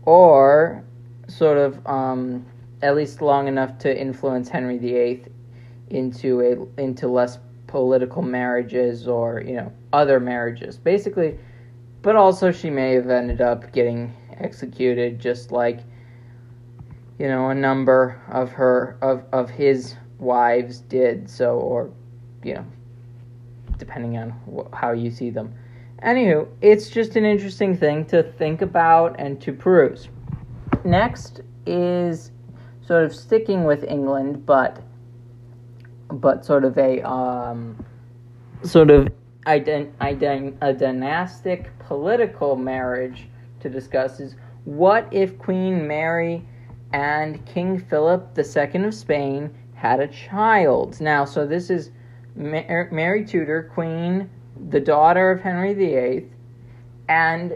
or 0.04 0.84
sort 1.26 1.58
of 1.58 1.86
um, 1.86 2.46
at 2.82 2.96
least 2.96 3.22
long 3.22 3.48
enough 3.48 3.78
to 3.78 4.00
influence 4.00 4.48
Henry 4.48 4.78
VIII 4.78 5.24
into 5.90 6.40
a 6.40 6.80
into 6.80 7.08
less 7.08 7.38
political 7.66 8.22
marriages 8.22 9.08
or 9.08 9.40
you 9.40 9.54
know 9.54 9.72
other 9.92 10.20
marriages. 10.20 10.76
Basically, 10.76 11.38
but 12.02 12.16
also 12.16 12.50
she 12.52 12.70
may 12.70 12.94
have 12.94 13.10
ended 13.10 13.40
up 13.40 13.72
getting 13.72 14.14
executed 14.38 15.18
just 15.18 15.50
like 15.50 15.80
you 17.18 17.26
know 17.26 17.50
a 17.50 17.54
number 17.54 18.20
of 18.30 18.50
her 18.52 18.96
of 19.02 19.24
of 19.32 19.50
his 19.50 19.96
wives 20.18 20.80
did 20.80 21.28
so 21.28 21.58
or 21.58 21.90
you 22.42 22.54
know 22.54 22.64
depending 23.78 24.16
on 24.16 24.30
wh- 24.30 24.76
how 24.76 24.92
you 24.92 25.10
see 25.10 25.30
them 25.30 25.52
anywho 26.02 26.46
it's 26.60 26.88
just 26.88 27.16
an 27.16 27.24
interesting 27.24 27.76
thing 27.76 28.04
to 28.04 28.22
think 28.22 28.62
about 28.62 29.14
and 29.18 29.40
to 29.40 29.52
peruse 29.52 30.08
next 30.84 31.40
is 31.66 32.30
sort 32.88 33.04
of 33.04 33.14
sticking 33.14 33.64
with 33.64 33.84
england 33.84 34.44
but 34.44 34.82
but 36.10 36.44
sort 36.44 36.64
of 36.64 36.76
a 36.78 37.02
um, 37.02 37.84
sort 38.62 38.90
of 38.90 39.08
a 39.46 39.60
dynastic 40.72 41.78
political 41.78 42.56
marriage 42.56 43.28
to 43.60 43.68
discuss 43.68 44.20
is 44.20 44.36
what 44.64 45.08
if 45.10 45.38
Queen 45.38 45.86
Mary 45.86 46.44
and 46.92 47.44
King 47.46 47.78
Philip 47.78 48.36
II 48.36 48.84
of 48.84 48.94
Spain 48.94 49.50
had 49.74 50.00
a 50.00 50.08
child? 50.08 51.00
Now, 51.00 51.24
so 51.24 51.46
this 51.46 51.70
is 51.70 51.90
Mary 52.34 53.24
Tudor, 53.24 53.70
Queen, 53.74 54.28
the 54.68 54.80
daughter 54.80 55.30
of 55.30 55.40
Henry 55.40 55.72
VIII, 55.72 56.28
and 57.08 57.54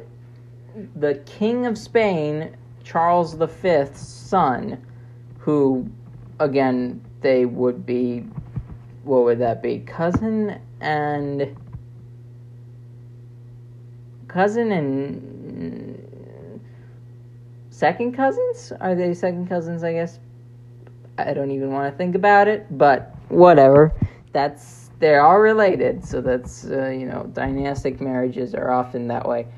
the 0.97 1.17
King 1.27 1.67
of 1.67 1.77
Spain, 1.77 2.57
Charles 2.83 3.35
V's 3.35 3.99
son, 3.99 4.81
who, 5.43 5.91
again, 6.39 7.01
they 7.21 7.47
would 7.47 7.85
be, 7.85 8.21
what 9.03 9.25
would 9.25 9.41
that 9.41 9.61
be? 9.61 9.81
Cousin 9.81 10.61
and 10.81 11.57
cousin 14.29 14.71
and 14.71 16.61
second 17.71 18.15
cousins? 18.15 18.73
Are 18.81 18.95
they 18.95 19.15
second 19.15 19.49
cousins? 19.49 19.83
I 19.83 19.93
guess. 19.95 20.21
I 21.19 21.35
don't 21.35 21.51
even 21.51 21.73
want 21.73 21.93
to 21.93 21.99
think 21.99 22.15
about 22.15 22.47
it, 22.47 22.67
but 22.79 23.15
whatever. 23.29 23.93
That's 24.33 24.91
they 25.01 25.13
are 25.15 25.21
all 25.21 25.41
related, 25.41 26.05
so 26.05 26.21
that's 26.21 26.67
uh, 26.67 26.89
you 26.89 27.07
know 27.07 27.29
dynastic 27.33 28.01
marriages 28.01 28.55
are 28.55 28.71
often 28.71 29.09
that 29.09 29.29
way. 29.29 29.49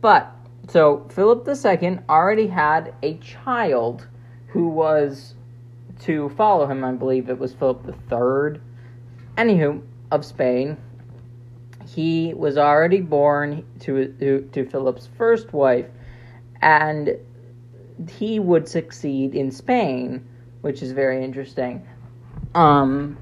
But 0.00 0.34
so 0.66 1.06
Philip 1.10 1.46
II 1.46 1.98
already 2.08 2.46
had 2.46 2.94
a 3.02 3.18
child 3.18 4.06
who 4.48 4.68
was 4.68 5.34
to 6.00 6.28
follow 6.30 6.66
him. 6.66 6.84
I 6.84 6.92
believe 6.92 7.28
it 7.28 7.38
was 7.38 7.52
Philip 7.54 7.86
III. 7.86 8.60
Anywho, 9.36 9.82
of 10.10 10.24
Spain, 10.24 10.76
he 11.86 12.34
was 12.34 12.58
already 12.58 13.00
born 13.00 13.64
to, 13.80 14.08
to, 14.20 14.48
to 14.52 14.66
Philip's 14.68 15.08
first 15.16 15.52
wife, 15.52 15.86
and 16.60 17.16
he 18.10 18.38
would 18.38 18.68
succeed 18.68 19.34
in 19.34 19.50
Spain, 19.50 20.26
which 20.60 20.82
is 20.82 20.92
very 20.92 21.22
interesting. 21.24 21.86
Um, 22.54 23.18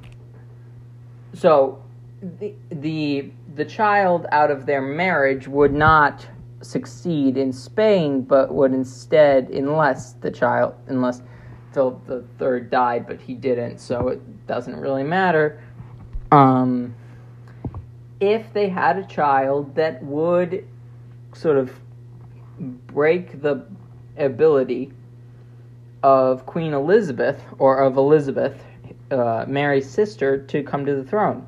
so 1.34 1.82
the 2.22 2.54
the 2.70 3.30
the 3.54 3.64
child 3.64 4.26
out 4.32 4.50
of 4.50 4.66
their 4.66 4.80
marriage 4.80 5.46
would 5.48 5.72
not 5.72 6.26
succeed 6.66 7.36
in 7.36 7.52
Spain, 7.52 8.22
but 8.22 8.52
would 8.52 8.72
instead, 8.72 9.50
unless 9.50 10.14
the 10.14 10.30
child, 10.30 10.74
unless 10.88 11.22
Philip 11.72 12.06
the 12.06 12.24
Third 12.38 12.70
died, 12.70 13.06
but 13.06 13.20
he 13.20 13.34
didn't, 13.34 13.78
so 13.78 14.08
it 14.08 14.46
doesn't 14.46 14.76
really 14.76 15.02
matter. 15.02 15.62
Um, 16.32 16.94
if 18.20 18.52
they 18.52 18.68
had 18.68 18.98
a 18.98 19.04
child 19.04 19.74
that 19.74 20.02
would 20.02 20.66
sort 21.34 21.58
of 21.58 21.72
break 22.58 23.42
the 23.42 23.66
ability 24.16 24.92
of 26.02 26.46
Queen 26.46 26.72
Elizabeth 26.72 27.42
or 27.58 27.78
of 27.82 27.96
Elizabeth, 27.96 28.62
uh, 29.10 29.44
Mary's 29.46 29.88
sister, 29.88 30.38
to 30.44 30.62
come 30.62 30.86
to 30.86 30.94
the 30.94 31.04
throne. 31.04 31.46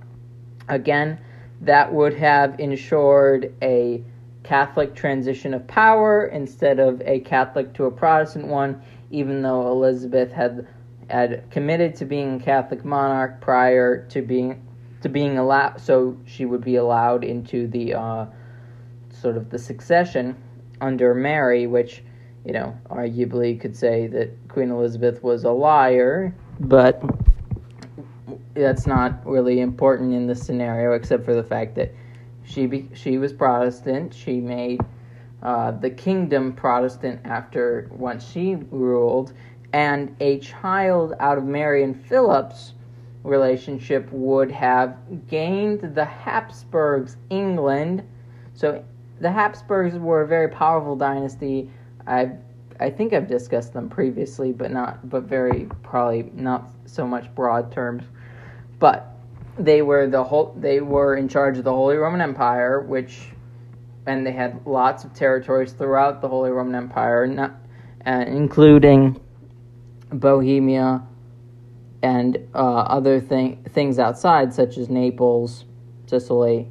Again, 0.68 1.18
that 1.62 1.92
would 1.92 2.14
have 2.14 2.58
ensured 2.60 3.54
a 3.62 4.02
Catholic 4.48 4.94
transition 4.94 5.52
of 5.52 5.66
power 5.66 6.24
instead 6.24 6.78
of 6.78 7.02
a 7.02 7.20
Catholic 7.20 7.74
to 7.74 7.84
a 7.84 7.90
Protestant 7.90 8.46
one, 8.46 8.80
even 9.10 9.42
though 9.42 9.70
Elizabeth 9.70 10.32
had 10.32 10.66
had 11.10 11.50
committed 11.50 11.94
to 11.96 12.06
being 12.06 12.36
a 12.36 12.42
Catholic 12.42 12.82
monarch 12.82 13.42
prior 13.42 14.06
to 14.06 14.22
being 14.22 14.66
to 15.02 15.10
being 15.10 15.36
allowed, 15.36 15.78
so 15.78 16.16
she 16.24 16.46
would 16.46 16.64
be 16.64 16.76
allowed 16.76 17.24
into 17.24 17.68
the 17.68 17.92
uh, 17.92 18.24
sort 19.10 19.36
of 19.36 19.50
the 19.50 19.58
succession 19.58 20.34
under 20.80 21.14
Mary, 21.14 21.66
which 21.66 22.02
you 22.46 22.54
know 22.54 22.74
arguably 22.88 23.60
could 23.60 23.76
say 23.76 24.06
that 24.06 24.30
Queen 24.48 24.70
Elizabeth 24.70 25.22
was 25.22 25.44
a 25.44 25.50
liar, 25.50 26.34
but 26.58 27.02
that's 28.54 28.86
not 28.86 29.26
really 29.26 29.60
important 29.60 30.14
in 30.14 30.26
this 30.26 30.40
scenario, 30.40 30.92
except 30.92 31.26
for 31.26 31.34
the 31.34 31.44
fact 31.44 31.74
that 31.74 31.92
she 32.48 32.66
be, 32.66 32.88
she 32.94 33.18
was 33.18 33.32
Protestant. 33.32 34.14
She 34.14 34.40
made 34.40 34.80
uh, 35.42 35.72
the 35.72 35.90
kingdom 35.90 36.52
Protestant 36.52 37.20
after 37.24 37.88
once 37.92 38.26
she 38.26 38.56
ruled, 38.70 39.32
and 39.72 40.16
a 40.20 40.38
child 40.38 41.14
out 41.20 41.38
of 41.38 41.44
Mary 41.44 41.84
and 41.84 42.00
Philip's 42.06 42.72
relationship 43.22 44.10
would 44.10 44.50
have 44.50 44.96
gained 45.28 45.94
the 45.94 46.04
Habsburgs 46.04 47.16
England. 47.30 48.02
So 48.54 48.82
the 49.20 49.30
Habsburgs 49.30 49.96
were 49.98 50.22
a 50.22 50.26
very 50.26 50.48
powerful 50.48 50.96
dynasty. 50.96 51.70
I 52.06 52.32
I 52.80 52.90
think 52.90 53.12
I've 53.12 53.28
discussed 53.28 53.72
them 53.72 53.88
previously, 53.88 54.52
but 54.52 54.70
not 54.70 55.08
but 55.08 55.24
very 55.24 55.68
probably 55.82 56.30
not 56.34 56.70
so 56.86 57.06
much 57.06 57.32
broad 57.34 57.70
terms. 57.70 58.04
But 58.78 59.17
they 59.58 59.82
were 59.82 60.06
the 60.06 60.24
whole 60.24 60.54
they 60.56 60.80
were 60.80 61.16
in 61.16 61.28
charge 61.28 61.58
of 61.58 61.64
the 61.64 61.72
Holy 61.72 61.96
Roman 61.96 62.20
Empire, 62.20 62.80
which 62.80 63.18
and 64.06 64.26
they 64.26 64.32
had 64.32 64.66
lots 64.66 65.04
of 65.04 65.12
territories 65.12 65.72
throughout 65.72 66.20
the 66.22 66.28
Holy 66.28 66.50
Roman 66.50 66.74
Empire, 66.74 67.26
not, 67.26 67.54
uh, 68.06 68.24
including 68.26 69.20
Bohemia 70.10 71.06
and 72.02 72.38
uh, 72.54 72.58
other 72.58 73.20
thing, 73.20 73.62
things 73.70 73.98
outside, 73.98 74.54
such 74.54 74.78
as 74.78 74.88
Naples, 74.88 75.66
Sicily, 76.06 76.68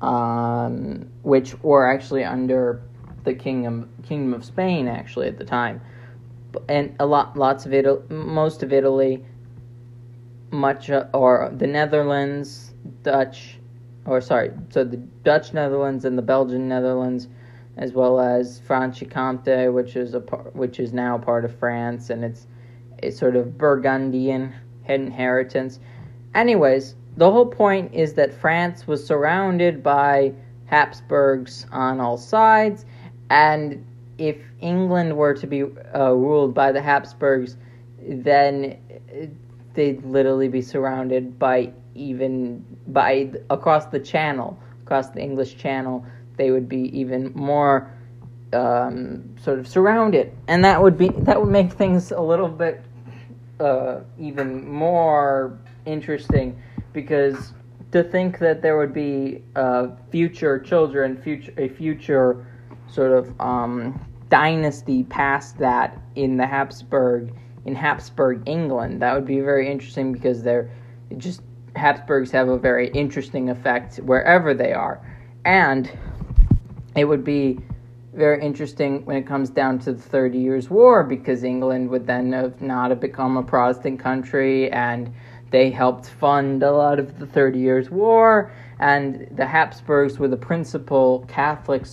um, 0.00 1.10
which 1.22 1.60
were 1.62 1.86
actually 1.86 2.24
under 2.24 2.82
the 3.24 3.34
kingdom 3.34 3.90
kingdom 4.04 4.32
of 4.32 4.44
Spain 4.44 4.88
actually 4.88 5.26
at 5.26 5.36
the 5.36 5.44
time, 5.44 5.80
and 6.68 6.94
a 7.00 7.06
lot 7.06 7.36
lots 7.36 7.66
of 7.66 7.74
Italy, 7.74 8.00
most 8.08 8.62
of 8.62 8.72
Italy, 8.72 9.24
much 10.50 10.90
uh, 10.90 11.06
or 11.12 11.52
the 11.56 11.66
Netherlands, 11.66 12.72
Dutch, 13.02 13.58
or 14.04 14.20
sorry, 14.20 14.52
so 14.70 14.84
the 14.84 14.96
Dutch 14.96 15.52
Netherlands 15.52 16.04
and 16.04 16.16
the 16.16 16.22
Belgian 16.22 16.68
Netherlands, 16.68 17.28
as 17.76 17.92
well 17.92 18.20
as 18.20 18.60
Franche-Comté, 18.60 19.72
which 19.72 19.96
is 19.96 20.14
a 20.14 20.20
which 20.20 20.80
is 20.80 20.92
now 20.92 21.18
part 21.18 21.44
of 21.44 21.56
France, 21.58 22.10
and 22.10 22.24
it's 22.24 22.46
a 23.02 23.10
sort 23.10 23.36
of 23.36 23.58
Burgundian 23.58 24.54
inheritance. 24.88 25.80
Anyways, 26.34 26.94
the 27.16 27.30
whole 27.30 27.46
point 27.46 27.92
is 27.94 28.14
that 28.14 28.32
France 28.32 28.86
was 28.86 29.04
surrounded 29.04 29.82
by 29.82 30.32
Habsburgs 30.66 31.66
on 31.72 32.00
all 32.00 32.16
sides, 32.16 32.84
and 33.30 33.84
if 34.18 34.36
England 34.60 35.16
were 35.16 35.34
to 35.34 35.46
be 35.46 35.62
uh, 35.62 36.10
ruled 36.12 36.54
by 36.54 36.72
the 36.72 36.80
Habsburgs, 36.80 37.56
then 38.00 38.78
they'd 39.76 40.04
literally 40.04 40.48
be 40.48 40.62
surrounded 40.62 41.38
by 41.38 41.72
even 41.94 42.64
by 42.88 43.30
across 43.50 43.86
the 43.86 44.00
channel, 44.00 44.58
across 44.82 45.10
the 45.10 45.20
English 45.20 45.56
Channel, 45.56 46.04
they 46.36 46.50
would 46.50 46.68
be 46.68 46.98
even 46.98 47.32
more 47.34 47.90
um, 48.52 49.36
sort 49.42 49.58
of 49.58 49.68
surrounded, 49.68 50.32
and 50.48 50.64
that 50.64 50.82
would 50.82 50.98
be 50.98 51.08
that 51.08 51.40
would 51.40 51.50
make 51.50 51.72
things 51.72 52.10
a 52.10 52.20
little 52.20 52.48
bit 52.48 52.82
uh, 53.60 54.00
even 54.18 54.68
more 54.68 55.58
interesting 55.84 56.60
because 56.92 57.52
to 57.92 58.02
think 58.02 58.38
that 58.38 58.62
there 58.62 58.76
would 58.76 58.92
be 58.92 59.42
uh, 59.54 59.88
future 60.10 60.58
children, 60.58 61.16
future 61.16 61.52
a 61.56 61.68
future 61.68 62.46
sort 62.88 63.12
of 63.12 63.40
um, 63.40 63.98
dynasty 64.28 65.04
past 65.04 65.58
that 65.58 65.98
in 66.14 66.36
the 66.36 66.46
Habsburg 66.46 67.32
in 67.66 67.74
Habsburg 67.74 68.42
England, 68.46 69.02
that 69.02 69.14
would 69.14 69.26
be 69.26 69.40
very 69.40 69.70
interesting 69.70 70.12
because 70.12 70.42
they're 70.42 70.70
just 71.18 71.42
Habsburgs 71.74 72.30
have 72.30 72.48
a 72.48 72.58
very 72.58 72.88
interesting 72.88 73.50
effect 73.50 73.96
wherever 73.96 74.54
they 74.54 74.72
are, 74.72 75.00
and 75.44 75.90
it 76.96 77.04
would 77.04 77.24
be 77.24 77.58
very 78.14 78.42
interesting 78.42 79.04
when 79.04 79.16
it 79.16 79.26
comes 79.26 79.50
down 79.50 79.78
to 79.80 79.92
the 79.92 80.00
Thirty 80.00 80.38
Years' 80.38 80.70
War 80.70 81.04
because 81.04 81.44
England 81.44 81.90
would 81.90 82.06
then 82.06 82.32
have 82.32 82.62
not 82.62 82.90
have 82.90 83.00
become 83.00 83.36
a 83.36 83.42
Protestant 83.42 84.00
country 84.00 84.70
and 84.72 85.12
they 85.50 85.70
helped 85.70 86.06
fund 86.06 86.62
a 86.62 86.72
lot 86.72 86.98
of 86.98 87.18
the 87.18 87.26
Thirty 87.26 87.58
Years' 87.58 87.90
War. 87.90 88.50
And 88.78 89.28
the 89.32 89.46
Habsburgs 89.46 90.18
were 90.18 90.28
the 90.28 90.36
principal 90.36 91.24
Catholic 91.28 91.84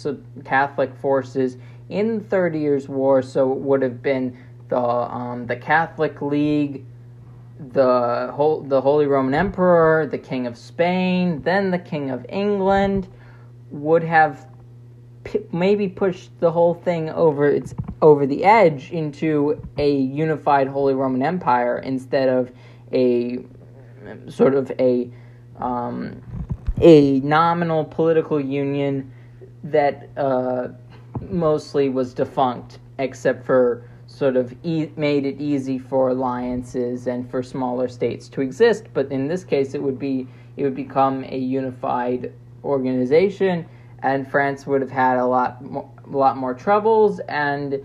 Catholic 0.46 0.96
forces 0.96 1.58
in 1.90 2.20
the 2.20 2.24
Thirty 2.24 2.60
Years' 2.60 2.88
War, 2.88 3.22
so 3.22 3.52
it 3.52 3.60
would 3.60 3.82
have 3.82 4.02
been 4.02 4.38
the 4.74 4.80
um, 4.80 5.46
the 5.46 5.56
Catholic 5.56 6.20
League, 6.20 6.84
the 7.60 8.32
whole 8.34 8.62
the 8.62 8.82
Holy 8.82 9.06
Roman 9.06 9.36
Emperor, 9.36 10.08
the 10.08 10.18
King 10.18 10.48
of 10.48 10.58
Spain, 10.58 11.44
then 11.44 11.70
the 11.70 11.78
King 11.78 12.10
of 12.10 12.26
England 12.28 13.08
would 13.70 14.04
have 14.04 14.48
p- 15.24 15.42
maybe 15.52 15.88
pushed 15.88 16.32
the 16.40 16.52
whole 16.52 16.74
thing 16.74 17.12
over 17.12 17.48
its 17.48 17.76
over 18.02 18.26
the 18.26 18.44
edge 18.44 18.92
into 18.92 19.62
a 19.78 19.96
unified 19.96 20.68
Holy 20.68 20.96
Roman 20.96 21.22
Empire 21.22 21.78
instead 21.78 22.28
of 22.28 22.52
a 22.92 23.46
sort 24.28 24.56
of 24.56 24.72
a 24.80 25.08
um, 25.60 26.20
a 26.82 27.20
nominal 27.20 27.86
political 27.86 28.42
union 28.42 29.14
that 29.66 30.10
uh, 30.18 30.70
mostly 31.30 31.90
was 31.90 32.16
defunct, 32.16 32.80
except 32.98 33.46
for 33.46 33.88
sort 34.14 34.36
of 34.36 34.54
e- 34.64 34.92
made 34.96 35.26
it 35.26 35.42
easy 35.42 35.80
for 35.80 36.10
alliances 36.10 37.08
and 37.08 37.30
for 37.30 37.42
smaller 37.42 37.88
states 37.88 38.30
to 38.30 38.42
exist. 38.42 38.86
But 38.94 39.12
in 39.12 39.28
this 39.28 39.44
case, 39.44 39.74
it 39.74 39.82
would 39.82 39.98
be 39.98 40.28
it 40.56 40.64
would 40.64 40.76
become 40.76 41.24
a 41.24 41.38
unified 41.38 42.32
organization 42.64 43.66
and 44.04 44.30
France 44.30 44.68
would 44.68 44.82
have 44.82 44.92
had 44.92 45.18
a 45.18 45.26
lot 45.26 45.64
more, 45.64 45.90
a 46.06 46.16
lot 46.16 46.38
more 46.38 46.54
troubles, 46.54 47.20
and 47.22 47.84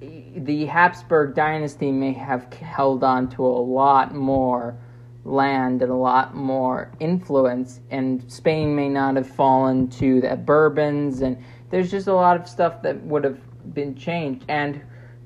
the 0.00 0.66
Habsburg 0.66 1.34
dynasty 1.34 1.90
may 1.90 2.12
have 2.12 2.52
held 2.52 3.02
on 3.02 3.28
to 3.30 3.44
a 3.44 3.48
lot 3.48 4.14
more 4.14 4.76
land 5.24 5.82
and 5.82 5.90
a 5.90 5.96
lot 5.96 6.34
more 6.34 6.92
influence, 7.00 7.80
and 7.90 8.30
Spain 8.30 8.76
may 8.76 8.88
not 8.88 9.16
have 9.16 9.26
fallen 9.26 9.88
to 9.88 10.20
the 10.20 10.36
Bourbons, 10.36 11.22
and 11.22 11.42
there's 11.70 11.90
just 11.90 12.06
a 12.06 12.14
lot 12.14 12.38
of 12.38 12.46
stuff 12.46 12.82
that 12.82 13.02
would 13.02 13.24
have 13.24 13.40
been 13.74 13.94
changed, 13.94 14.44
and 14.48 14.82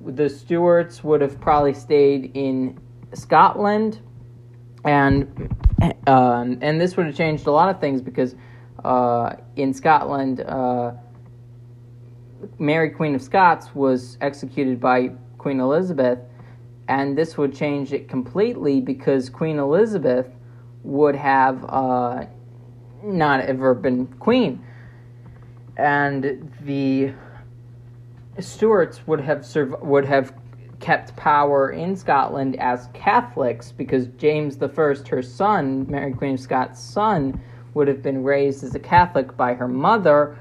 the 0.07 0.29
Stuarts 0.29 1.03
would 1.03 1.21
have 1.21 1.41
probably 1.41 1.75
stayed 1.75 2.33
in 2.35 2.79
Scotland, 3.15 4.01
and 4.85 5.51
um, 6.07 6.59
and 6.61 6.81
this 6.81 6.97
would 6.97 7.07
have 7.07 7.17
changed 7.17 7.47
a 7.47 7.51
lot 7.51 7.69
of 7.69 7.81
things 7.81 8.01
because 8.01 8.35
uh, 8.85 9.37
in 9.57 9.73
Scotland, 9.73 10.41
uh, 10.41 10.93
Mary 12.59 12.91
Queen 12.91 13.15
of 13.15 13.23
Scots 13.23 13.75
was 13.75 14.19
executed 14.21 14.81
by 14.81 15.11
Queen 15.39 15.61
Elizabeth, 15.61 16.19
and 16.89 17.17
this 17.17 17.39
would 17.39 17.55
change 17.55 17.93
it 17.93 18.09
completely 18.09 18.81
because 18.81 19.31
Queen 19.31 19.59
Elizabeth 19.59 20.27
would 20.83 21.17
have 21.17 21.65
uh, 21.69 22.27
not 23.03 23.41
ever 23.41 23.75
been 23.75 24.07
queen, 24.07 24.63
and 25.79 26.53
the 26.63 27.13
Stuarts 28.39 29.07
would 29.07 29.21
have 29.21 29.45
serv- 29.45 29.81
would 29.83 30.05
have 30.05 30.35
kept 30.81 31.17
power 31.17 31.71
in 31.71 31.97
Scotland 31.97 32.57
as 32.61 32.89
Catholics 32.93 33.73
because 33.73 34.09
James 34.19 34.61
I, 34.63 34.67
her 35.09 35.23
son, 35.23 35.87
Mary 35.89 36.13
Queen 36.13 36.35
of 36.35 36.41
Scots' 36.41 36.81
son, 36.81 37.41
would 37.75 37.89
have 37.89 38.03
been 38.03 38.23
raised 38.23 38.65
as 38.65 38.75
a 38.75 38.79
Catholic 38.79 39.37
by 39.37 39.55
her 39.55 39.69
mother 39.69 40.37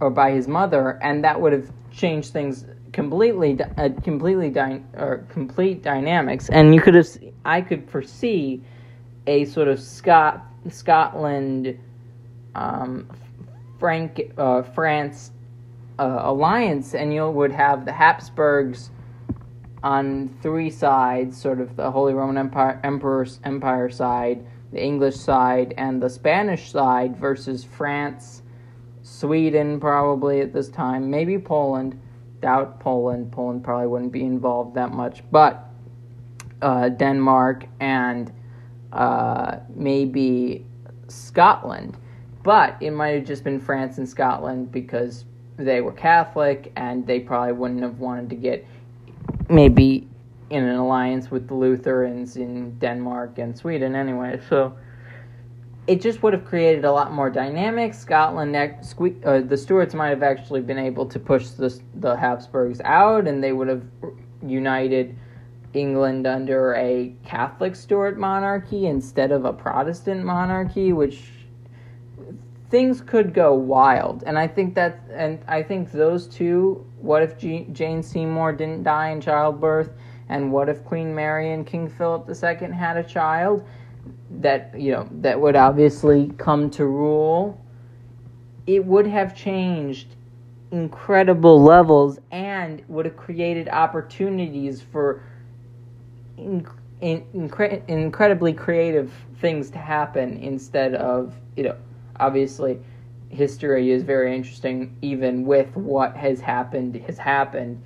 or 0.00 0.10
by 0.10 0.30
his 0.30 0.46
mother, 0.46 0.98
and 1.02 1.24
that 1.24 1.40
would 1.40 1.52
have 1.52 1.70
changed 1.90 2.32
things 2.32 2.66
completely, 2.92 3.58
uh, 3.78 3.88
completely, 4.02 4.50
dy- 4.50 4.82
or 4.96 5.26
complete 5.28 5.82
dynamics. 5.82 6.48
And 6.50 6.74
you 6.74 6.80
could 6.80 6.94
have, 6.94 7.08
I 7.44 7.60
could 7.60 7.90
foresee 7.90 8.62
a 9.26 9.44
sort 9.46 9.68
of 9.68 9.80
Scot 9.80 10.46
Scotland, 10.68 11.78
um, 12.54 13.08
Frank, 13.78 14.32
uh, 14.38 14.62
France 14.62 15.32
uh, 15.98 16.20
alliance, 16.24 16.94
and 16.94 17.12
you 17.12 17.28
would 17.28 17.52
have 17.52 17.84
the 17.84 17.92
Habsburgs 17.92 18.90
on 19.82 20.28
three 20.40 20.70
sides, 20.70 21.40
sort 21.40 21.60
of 21.60 21.76
the 21.76 21.90
Holy 21.90 22.14
Roman 22.14 22.38
Empire, 22.38 22.80
Emperor's 22.84 23.40
Empire 23.44 23.90
side, 23.90 24.44
the 24.72 24.82
English 24.82 25.16
side 25.16 25.74
and 25.76 26.02
the 26.02 26.08
Spanish 26.08 26.70
side 26.70 27.16
versus 27.16 27.64
France, 27.64 28.42
Sweden, 29.02 29.80
probably 29.80 30.40
at 30.40 30.52
this 30.52 30.68
time, 30.68 31.10
maybe 31.10 31.38
Poland. 31.38 32.00
Doubt 32.40 32.80
Poland. 32.80 33.30
Poland 33.30 33.62
probably 33.62 33.86
wouldn't 33.86 34.12
be 34.12 34.24
involved 34.24 34.74
that 34.74 34.92
much, 34.92 35.22
but 35.30 35.68
uh, 36.60 36.88
Denmark 36.88 37.66
and 37.78 38.32
uh, 38.92 39.58
maybe 39.74 40.66
Scotland. 41.06 41.98
But 42.42 42.76
it 42.80 42.90
might 42.90 43.10
have 43.10 43.24
just 43.24 43.44
been 43.44 43.60
France 43.60 43.98
and 43.98 44.08
Scotland 44.08 44.72
because 44.72 45.24
they 45.56 45.80
were 45.80 45.92
Catholic 45.92 46.72
and 46.76 47.06
they 47.06 47.20
probably 47.20 47.52
wouldn't 47.52 47.82
have 47.82 47.98
wanted 47.98 48.30
to 48.30 48.36
get 48.36 48.66
maybe 49.48 50.08
in 50.50 50.64
an 50.64 50.76
alliance 50.76 51.30
with 51.30 51.48
the 51.48 51.54
Lutherans 51.54 52.36
in 52.36 52.78
Denmark 52.78 53.38
and 53.38 53.56
Sweden 53.56 53.94
anyway. 53.94 54.40
So 54.48 54.76
it 55.86 56.00
just 56.00 56.22
would 56.22 56.32
have 56.32 56.44
created 56.44 56.84
a 56.84 56.92
lot 56.92 57.12
more 57.12 57.30
dynamics. 57.30 57.98
Scotland, 57.98 58.54
uh, 58.54 59.40
the 59.40 59.56
Stuarts 59.56 59.94
might 59.94 60.10
have 60.10 60.22
actually 60.22 60.60
been 60.60 60.78
able 60.78 61.06
to 61.06 61.18
push 61.18 61.48
the, 61.48 61.80
the 61.96 62.16
Habsburgs 62.16 62.80
out, 62.84 63.26
and 63.26 63.42
they 63.42 63.52
would 63.52 63.68
have 63.68 63.82
united 64.46 65.16
England 65.74 66.26
under 66.26 66.74
a 66.74 67.14
Catholic 67.24 67.74
Stuart 67.74 68.18
monarchy 68.18 68.86
instead 68.86 69.32
of 69.32 69.44
a 69.44 69.52
Protestant 69.52 70.24
monarchy, 70.24 70.92
which 70.92 71.30
things 72.72 73.02
could 73.02 73.34
go 73.34 73.52
wild. 73.52 74.24
And 74.26 74.38
I 74.38 74.48
think 74.48 74.74
that, 74.76 74.98
and 75.12 75.38
I 75.46 75.62
think 75.62 75.92
those 75.92 76.26
two. 76.26 76.84
What 77.00 77.22
if 77.22 77.36
Jane 77.38 78.02
Seymour 78.02 78.52
didn't 78.54 78.82
die 78.82 79.10
in 79.10 79.20
childbirth? 79.20 79.90
And 80.28 80.50
what 80.50 80.68
if 80.68 80.82
Queen 80.84 81.14
Mary 81.14 81.52
and 81.52 81.66
King 81.66 81.88
Philip 81.88 82.28
II 82.28 82.72
had 82.72 82.96
a 82.96 83.04
child? 83.04 83.64
That 84.40 84.72
you 84.76 84.92
know 84.92 85.08
that 85.20 85.38
would 85.38 85.54
obviously 85.54 86.32
come 86.38 86.70
to 86.70 86.86
rule. 86.86 87.60
It 88.66 88.84
would 88.84 89.06
have 89.06 89.36
changed 89.36 90.16
incredible 90.70 91.62
levels 91.62 92.18
and 92.30 92.82
would 92.88 93.04
have 93.04 93.16
created 93.16 93.68
opportunities 93.68 94.80
for 94.80 95.22
in, 96.38 96.66
in, 97.02 97.22
incre- 97.34 97.86
incredibly 97.88 98.54
creative 98.54 99.12
things 99.40 99.68
to 99.70 99.78
happen 99.78 100.38
instead 100.38 100.94
of 100.94 101.34
you 101.56 101.64
know 101.64 101.76
obviously 102.20 102.78
history 103.28 103.90
is 103.90 104.02
very 104.02 104.34
interesting 104.34 104.96
even 105.02 105.44
with 105.44 105.74
what 105.76 106.16
has 106.16 106.40
happened 106.40 106.94
has 106.96 107.18
happened 107.18 107.82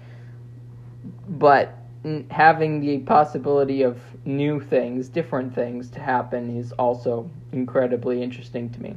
but 1.28 1.74
having 2.30 2.80
the 2.80 2.98
possibility 2.98 3.82
of 3.82 3.98
new 4.24 4.60
things 4.60 5.08
different 5.08 5.54
things 5.54 5.88
to 5.88 6.00
happen 6.00 6.56
is 6.56 6.72
also 6.72 7.28
incredibly 7.52 8.22
interesting 8.22 8.68
to 8.70 8.82
me 8.82 8.94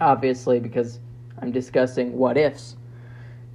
obviously 0.00 0.58
because 0.58 1.00
i'm 1.42 1.52
discussing 1.52 2.16
what 2.16 2.36
ifs 2.36 2.76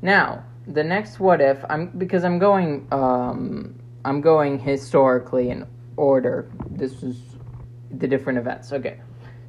now 0.02 0.44
the 0.68 0.84
next 0.84 1.20
what 1.20 1.42
if 1.42 1.64
i'm 1.70 1.88
because 1.98 2.24
i'm 2.24 2.38
going 2.38 2.88
um, 2.92 3.76
I'm 4.06 4.22
going 4.22 4.60
historically 4.60 5.50
in 5.50 5.66
order. 5.96 6.50
This 6.70 7.04
is 7.04 7.18
the 7.92 8.08
different 8.08 8.40
events. 8.40 8.74
Okay. 8.74 9.00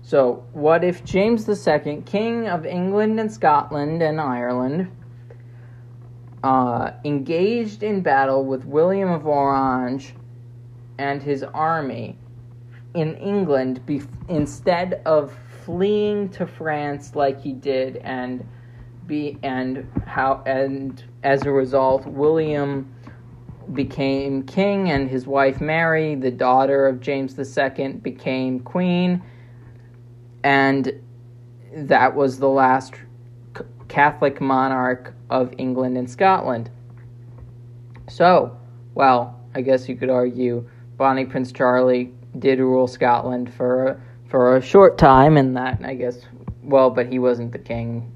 So, 0.07 0.45
what 0.53 0.85
if 0.85 1.03
James 1.03 1.49
II, 1.49 2.03
King 2.05 2.47
of 2.47 2.67
England 2.67 3.19
and 3.19 3.33
Scotland 3.33 4.03
and 4.03 4.21
Ireland, 4.21 4.91
uh, 6.43 6.91
engaged 7.07 7.83
in 7.83 8.03
battle 8.03 8.45
with 8.45 8.67
William 8.67 9.11
of 9.11 9.27
Orange 9.27 10.15
and 10.99 11.23
his 11.23 11.43
army 11.43 12.19
in 12.93 13.15
England 13.17 13.81
instead 14.29 15.01
of 15.07 15.33
fleeing 15.65 16.29
to 16.29 16.47
France 16.47 17.15
like 17.15 17.41
he 17.41 17.55
did 17.55 17.97
and 17.97 18.47
be 19.07 19.39
and 19.43 19.91
how 20.07 20.43
and 20.45 21.03
as 21.23 21.47
a 21.47 21.51
result 21.51 22.07
William 22.07 22.95
became 23.73 24.43
king, 24.43 24.91
and 24.91 25.09
his 25.09 25.27
wife 25.27 25.63
Mary, 25.63 26.15
the 26.15 26.31
daughter 26.31 26.87
of 26.87 27.01
James 27.01 27.39
II, 27.39 27.95
became 28.03 28.61
queen. 28.61 29.23
And 30.45 30.93
that 31.75 32.15
was 32.15 32.39
the 32.39 32.49
last 32.49 32.95
Catholic 33.89 34.41
monarch 34.41 35.13
of 35.31 35.53
England 35.59 35.99
and 35.99 36.09
Scotland. 36.09 36.71
So, 38.09 38.57
well, 38.95 39.41
I 39.55 39.63
guess 39.63 39.89
you 39.89 39.97
could 39.97 40.11
argue 40.11 40.69
Bonnie 40.97 41.25
Prince 41.25 41.51
Charlie 41.51 42.13
did 42.39 42.59
rule 42.59 42.87
Scotland 42.87 43.53
for 43.53 44.01
for 44.29 44.57
a 44.57 44.63
short 44.63 44.99
time, 44.99 45.37
and 45.37 45.57
that 45.57 45.81
I 45.85 45.95
guess 45.95 46.21
well, 46.63 46.91
but 46.91 47.07
he 47.07 47.19
wasn't 47.19 47.53
the 47.53 47.59
king. 47.59 48.11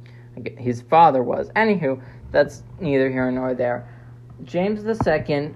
His 0.57 0.83
father 0.83 1.23
was. 1.23 1.51
Anywho, 1.51 2.01
that's 2.31 2.63
neither 2.81 3.11
here 3.11 3.31
nor 3.31 3.55
there. 3.55 3.89
James 4.45 4.85
II 4.85 5.55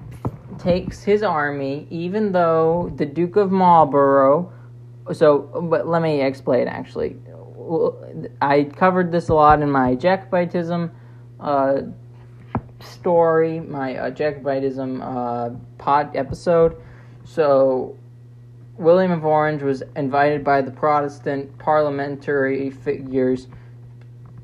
takes 0.59 1.03
his 1.03 1.23
army, 1.23 1.87
even 1.91 2.33
though 2.33 2.93
the 2.97 3.07
Duke 3.07 3.37
of 3.37 3.51
Marlborough. 3.51 4.53
So, 5.13 5.39
but 5.71 5.89
let 5.89 6.03
me 6.03 6.23
explain 6.23 6.69
actually. 6.69 7.17
I 8.41 8.65
covered 8.65 9.13
this 9.13 9.29
a 9.29 9.35
lot 9.35 9.63
in 9.63 9.71
my 9.71 9.95
Jacobitism 9.97 10.91
uh, 11.41 11.83
story, 12.81 13.61
my 13.61 13.97
uh, 13.97 14.11
Jacobitism 14.11 15.01
uh, 15.01 15.57
pod 15.79 16.15
episode. 16.17 16.81
So, 17.25 17.97
William 18.77 19.13
of 19.13 19.25
Orange 19.25 19.63
was 19.63 19.83
invited 19.97 20.43
by 20.43 20.63
the 20.63 20.71
Protestant 20.71 21.57
parliamentary 21.59 22.71
figures 22.71 23.47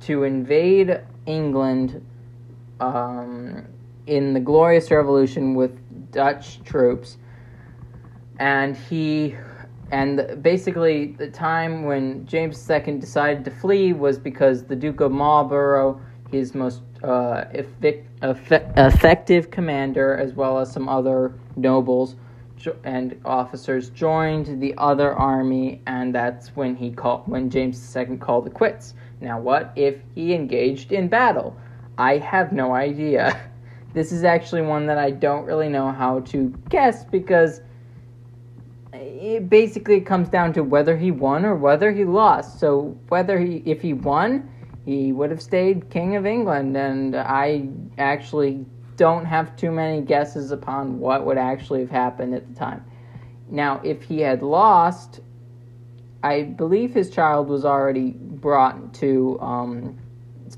to 0.01 0.23
invade 0.25 1.01
England 1.27 2.05
um, 2.81 3.67
in 4.07 4.33
the 4.33 4.41
Glorious 4.41 4.91
Revolution 4.91 5.55
with 5.55 5.77
Dutch 6.13 6.63
troops, 6.63 7.17
and 8.39 8.77
he 8.77 9.35
and 9.91 10.43
basically 10.43 11.13
the 11.19 11.31
time 11.31 11.85
when 11.85 12.27
James 12.27 12.69
II 12.71 12.99
decided 12.99 13.45
to 13.45 13.51
flee 13.51 13.93
was 13.93 14.19
because 14.19 14.65
the 14.65 14.77
Duke 14.77 15.01
of 15.01 15.13
Marlborough, 15.13 16.01
his 16.31 16.55
most 16.55 16.83
uh, 17.03 17.45
effective 18.23 19.51
commander, 19.51 20.17
as 20.17 20.35
well 20.35 20.59
as 20.59 20.71
some 20.71 20.89
other 20.89 21.35
nobles 21.57 22.17
and 22.85 23.19
officers, 23.25 23.89
joined 23.91 24.61
the 24.61 24.75
other 24.77 25.15
army, 25.15 25.81
and 25.87 26.15
that's 26.15 26.49
when 26.57 26.75
he 26.77 26.91
called 26.91 27.27
when 27.27 27.49
James 27.49 27.97
II 27.97 28.19
called 28.19 28.47
it 28.47 28.55
quits. 28.55 28.95
Now, 29.21 29.41
what 29.41 29.73
if 29.75 29.97
he 30.15 30.35
engaged 30.35 30.93
in 30.93 31.09
battle? 31.09 31.57
I 31.97 32.19
have 32.19 32.53
no 32.53 32.75
idea. 32.75 33.41
This 33.95 34.13
is 34.13 34.23
actually 34.23 34.63
one 34.63 34.87
that 34.87 34.99
I 34.99 35.11
don't 35.11 35.47
really 35.47 35.71
know 35.71 35.91
how 35.91 36.21
to 36.21 36.55
guess 36.69 37.05
because 37.07 37.63
it 38.93 39.49
basically 39.49 40.01
comes 40.01 40.29
down 40.29 40.53
to 40.55 40.63
whether 40.63 40.97
he 40.97 41.11
won 41.11 41.45
or 41.45 41.55
whether 41.55 41.93
he 41.93 42.05
lost. 42.05 42.59
So 42.59 42.97
whether 43.09 43.39
he 43.39 43.63
if 43.67 43.81
he 43.81 43.93
won, 43.93 44.51
he 44.85 45.13
would 45.13 45.31
have 45.31 45.43
stayed 45.43 45.91
king 45.91 46.17
of 46.17 46.27
England 46.27 46.77
and 46.77 47.17
I 47.17 47.69
actually 47.99 48.65
don't 48.97 49.25
have 49.25 49.57
too 49.57 49.71
many 49.71 50.01
guesses 50.01 50.51
upon 50.51 50.99
what 50.99 51.25
would 51.25 51.39
actually 51.39 51.81
have 51.81 51.91
happened 51.91 52.35
at 52.35 52.49
the 52.49 52.55
time. 52.55 52.85
Now, 53.51 53.81
if 53.85 54.03
he 54.03 54.21
had 54.21 54.43
lost, 54.43 55.21
I 56.23 56.43
believe 56.43 56.93
his 56.93 57.11
child 57.11 57.49
was 57.49 57.65
already 57.65 58.11
brought 58.11 58.93
to 58.95 59.39
um, 59.41 59.97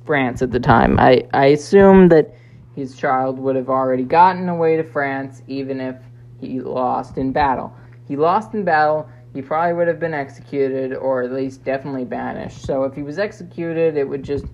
France 0.06 0.42
at 0.42 0.50
the 0.50 0.58
time. 0.58 0.98
I, 0.98 1.26
I 1.32 1.46
assume 1.46 2.08
that 2.08 2.34
his 2.74 2.96
child 2.96 3.38
would 3.38 3.56
have 3.56 3.68
already 3.68 4.04
gotten 4.04 4.48
away 4.48 4.76
to 4.76 4.84
France 4.84 5.42
even 5.46 5.80
if 5.80 5.96
he 6.40 6.60
lost 6.60 7.18
in 7.18 7.32
battle. 7.32 7.74
He 8.10 8.16
lost 8.16 8.54
in 8.54 8.64
battle, 8.64 9.08
he 9.32 9.40
probably 9.40 9.74
would 9.74 9.86
have 9.86 10.00
been 10.00 10.14
executed 10.14 10.96
or 10.96 11.22
at 11.22 11.30
least 11.30 11.62
definitely 11.62 12.04
banished. 12.04 12.62
So 12.62 12.82
if 12.82 12.94
he 12.94 13.02
was 13.02 13.20
executed, 13.20 13.96
it 13.96 14.08
would 14.08 14.24
just 14.24 14.46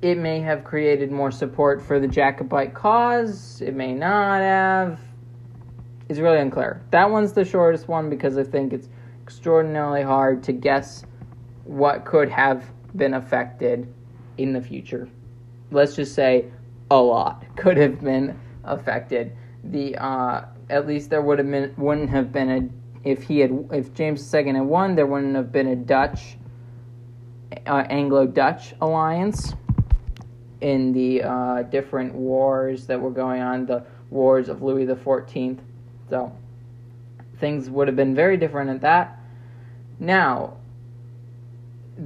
it 0.00 0.16
may 0.16 0.40
have 0.40 0.64
created 0.64 1.12
more 1.12 1.30
support 1.30 1.82
for 1.82 2.00
the 2.00 2.08
Jacobite 2.08 2.72
cause. 2.72 3.60
It 3.60 3.74
may 3.74 3.92
not 3.92 4.40
have. 4.40 5.00
It's 6.08 6.18
really 6.18 6.38
unclear. 6.38 6.82
That 6.92 7.10
one's 7.10 7.34
the 7.34 7.44
shortest 7.44 7.88
one 7.88 8.08
because 8.08 8.38
I 8.38 8.44
think 8.44 8.72
it's 8.72 8.88
extraordinarily 9.22 10.02
hard 10.02 10.42
to 10.44 10.52
guess 10.52 11.04
what 11.64 12.06
could 12.06 12.30
have 12.30 12.64
been 12.96 13.12
affected 13.12 13.92
in 14.38 14.54
the 14.54 14.62
future 14.62 15.10
let's 15.70 15.96
just 15.96 16.14
say 16.14 16.46
a 16.90 16.96
lot 16.96 17.44
could 17.56 17.76
have 17.76 18.00
been 18.00 18.38
affected. 18.64 19.36
The 19.64 19.96
uh, 19.96 20.44
at 20.68 20.86
least 20.86 21.10
there 21.10 21.22
would 21.22 21.38
have 21.38 21.50
been 21.50 21.74
wouldn't 21.76 22.10
have 22.10 22.32
been 22.32 22.50
a 22.50 23.08
if 23.08 23.22
he 23.22 23.38
had 23.38 23.68
if 23.72 23.94
James 23.94 24.34
II 24.34 24.52
had 24.52 24.62
won 24.62 24.94
there 24.94 25.06
wouldn't 25.06 25.36
have 25.36 25.52
been 25.52 25.68
a 25.68 25.76
Dutch 25.76 26.36
uh, 27.66 27.84
Anglo-Dutch 27.88 28.74
alliance 28.80 29.54
in 30.60 30.92
the 30.92 31.22
uh, 31.22 31.62
different 31.62 32.14
wars 32.14 32.86
that 32.86 33.00
were 33.00 33.10
going 33.10 33.42
on, 33.42 33.66
the 33.66 33.84
wars 34.10 34.48
of 34.48 34.62
Louis 34.62 34.86
XIV. 34.86 35.58
So 36.08 36.32
things 37.38 37.68
would 37.70 37.88
have 37.88 37.96
been 37.96 38.14
very 38.14 38.36
different 38.36 38.70
at 38.70 38.80
that. 38.80 39.20
Now, 39.98 40.56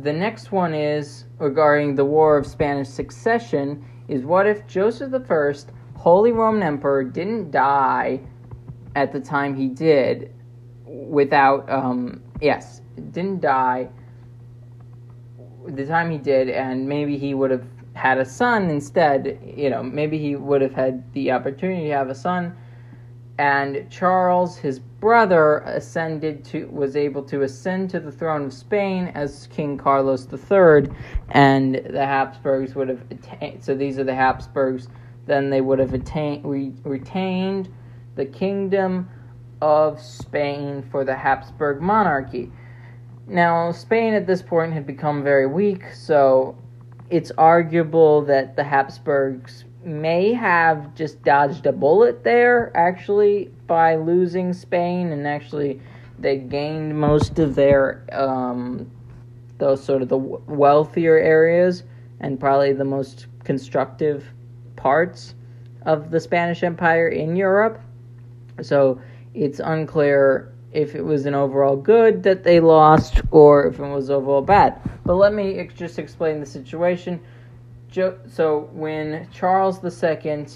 the 0.03 0.12
next 0.12 0.53
one 0.53 0.75
is 0.75 1.25
regarding 1.38 1.94
the 1.94 2.05
War 2.05 2.37
of 2.37 2.46
Spanish 2.46 2.88
Succession 2.88 3.85
is 4.09 4.25
what 4.25 4.46
if 4.46 4.66
Joseph 4.66 5.12
I, 5.14 5.53
Holy 5.96 6.33
Roman 6.33 6.62
Emperor, 6.62 7.05
didn't 7.05 7.51
die 7.51 8.20
at 8.94 9.12
the 9.12 9.20
time 9.20 9.55
he 9.55 9.68
did 9.68 10.33
without, 10.87 11.68
um, 11.70 12.22
yes, 12.40 12.83
didn't 13.12 13.40
die 13.40 13.88
the 15.68 15.87
time 15.87 16.11
he 16.11 16.18
did, 16.18 16.48
and 16.48 16.88
maybe 16.88 17.18
he 17.18 17.35
would 17.35 17.50
have 17.50 17.66
had 17.94 18.18
a 18.18 18.24
son 18.24 18.70
instead, 18.70 19.38
you 19.57 19.68
know, 19.68 19.83
maybe 19.83 20.18
he 20.18 20.35
would 20.35 20.62
have 20.62 20.72
had 20.72 21.12
the 21.12 21.31
opportunity 21.31 21.88
to 21.88 21.94
have 21.94 22.09
a 22.09 22.14
son 22.14 22.57
and 23.40 23.88
Charles, 23.90 24.59
his 24.59 24.79
brother, 24.79 25.61
ascended 25.61 26.44
to 26.44 26.66
was 26.66 26.94
able 26.94 27.22
to 27.22 27.40
ascend 27.40 27.88
to 27.88 27.98
the 27.98 28.12
throne 28.12 28.44
of 28.44 28.53
Spain 28.53 29.11
as 29.14 29.46
King 29.46 29.79
Carlos 29.79 30.29
III, 30.31 30.94
and 31.31 31.76
the 31.76 32.05
Habsburgs 32.05 32.74
would 32.74 32.90
have 32.90 33.00
attained. 33.11 33.64
So 33.64 33.74
these 33.74 33.98
are 33.98 34.05
the 34.05 34.14
Habsburgs. 34.14 34.88
Then 35.24 35.48
they 35.48 35.62
would 35.62 35.79
have 35.79 35.94
attained, 35.94 36.44
re, 36.44 36.70
retained 36.85 37.70
the 38.20 38.26
Kingdom 38.26 39.09
of 39.62 39.98
Spain 39.98 40.85
for 40.90 41.04
the 41.06 41.16
Habsburg 41.16 41.80
monarchy. 41.80 42.52
Now, 43.26 43.72
Spain 43.72 44.12
at 44.12 44.26
this 44.26 44.42
point 44.42 44.74
had 44.74 44.87
become 44.87 45.24
very 45.24 45.46
weak, 45.46 45.85
so 45.94 46.54
it's 47.09 47.30
arguable 47.38 48.20
that 48.26 48.56
the 48.56 48.64
Habsburgs 48.64 49.64
may 49.83 50.35
have 50.35 50.94
just 50.94 51.22
dodged 51.22 51.64
a 51.64 51.72
bullet 51.72 52.22
there, 52.22 52.70
actually, 52.76 53.50
by 53.66 53.96
losing 53.96 54.52
Spain, 54.52 55.12
and 55.12 55.26
actually 55.26 55.80
they 56.18 56.37
gained 56.37 57.00
most 57.00 57.38
of 57.38 57.54
their 57.54 58.04
um, 58.12 58.90
those 59.56 59.83
sort 59.83 60.02
of 60.02 60.11
the 60.11 60.18
wealthier 60.18 61.16
areas 61.16 61.85
and 62.20 62.38
probably 62.38 62.74
the 62.74 62.85
most 62.85 63.28
constructive 63.44 64.26
parts 64.76 65.35
of 65.87 66.11
the 66.11 66.20
Spanish 66.20 66.62
Empire 66.62 67.09
in 67.09 67.35
Europe. 67.35 67.80
So 68.62 69.01
it's 69.35 69.61
unclear 69.61 70.53
if 70.73 70.94
it 70.94 71.03
was 71.03 71.27
an 71.27 71.35
overall 71.35 71.77
good 71.77 72.23
that 72.23 72.44
they 72.44 72.61
lost 72.61 73.20
or 73.31 73.66
if 73.66 73.79
it 73.79 73.87
was 73.87 74.11
overall 74.11 74.42
bad. 74.42 74.81
But 75.05 75.14
let 75.14 75.35
me 75.35 75.68
just 75.77 75.99
explain 75.99 76.40
the 76.40 76.46
situation. 76.46 77.20
So 77.92 78.68
when 78.73 79.29
Charles 79.33 79.85
II 79.85 80.46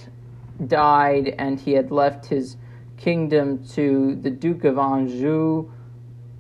died 0.67 1.35
and 1.39 1.59
he 1.59 1.73
had 1.73 1.91
left 1.91 2.27
his 2.27 2.57
kingdom 2.97 3.67
to 3.69 4.15
the 4.17 4.31
Duke 4.31 4.65
of 4.65 4.79
Anjou, 4.79 5.71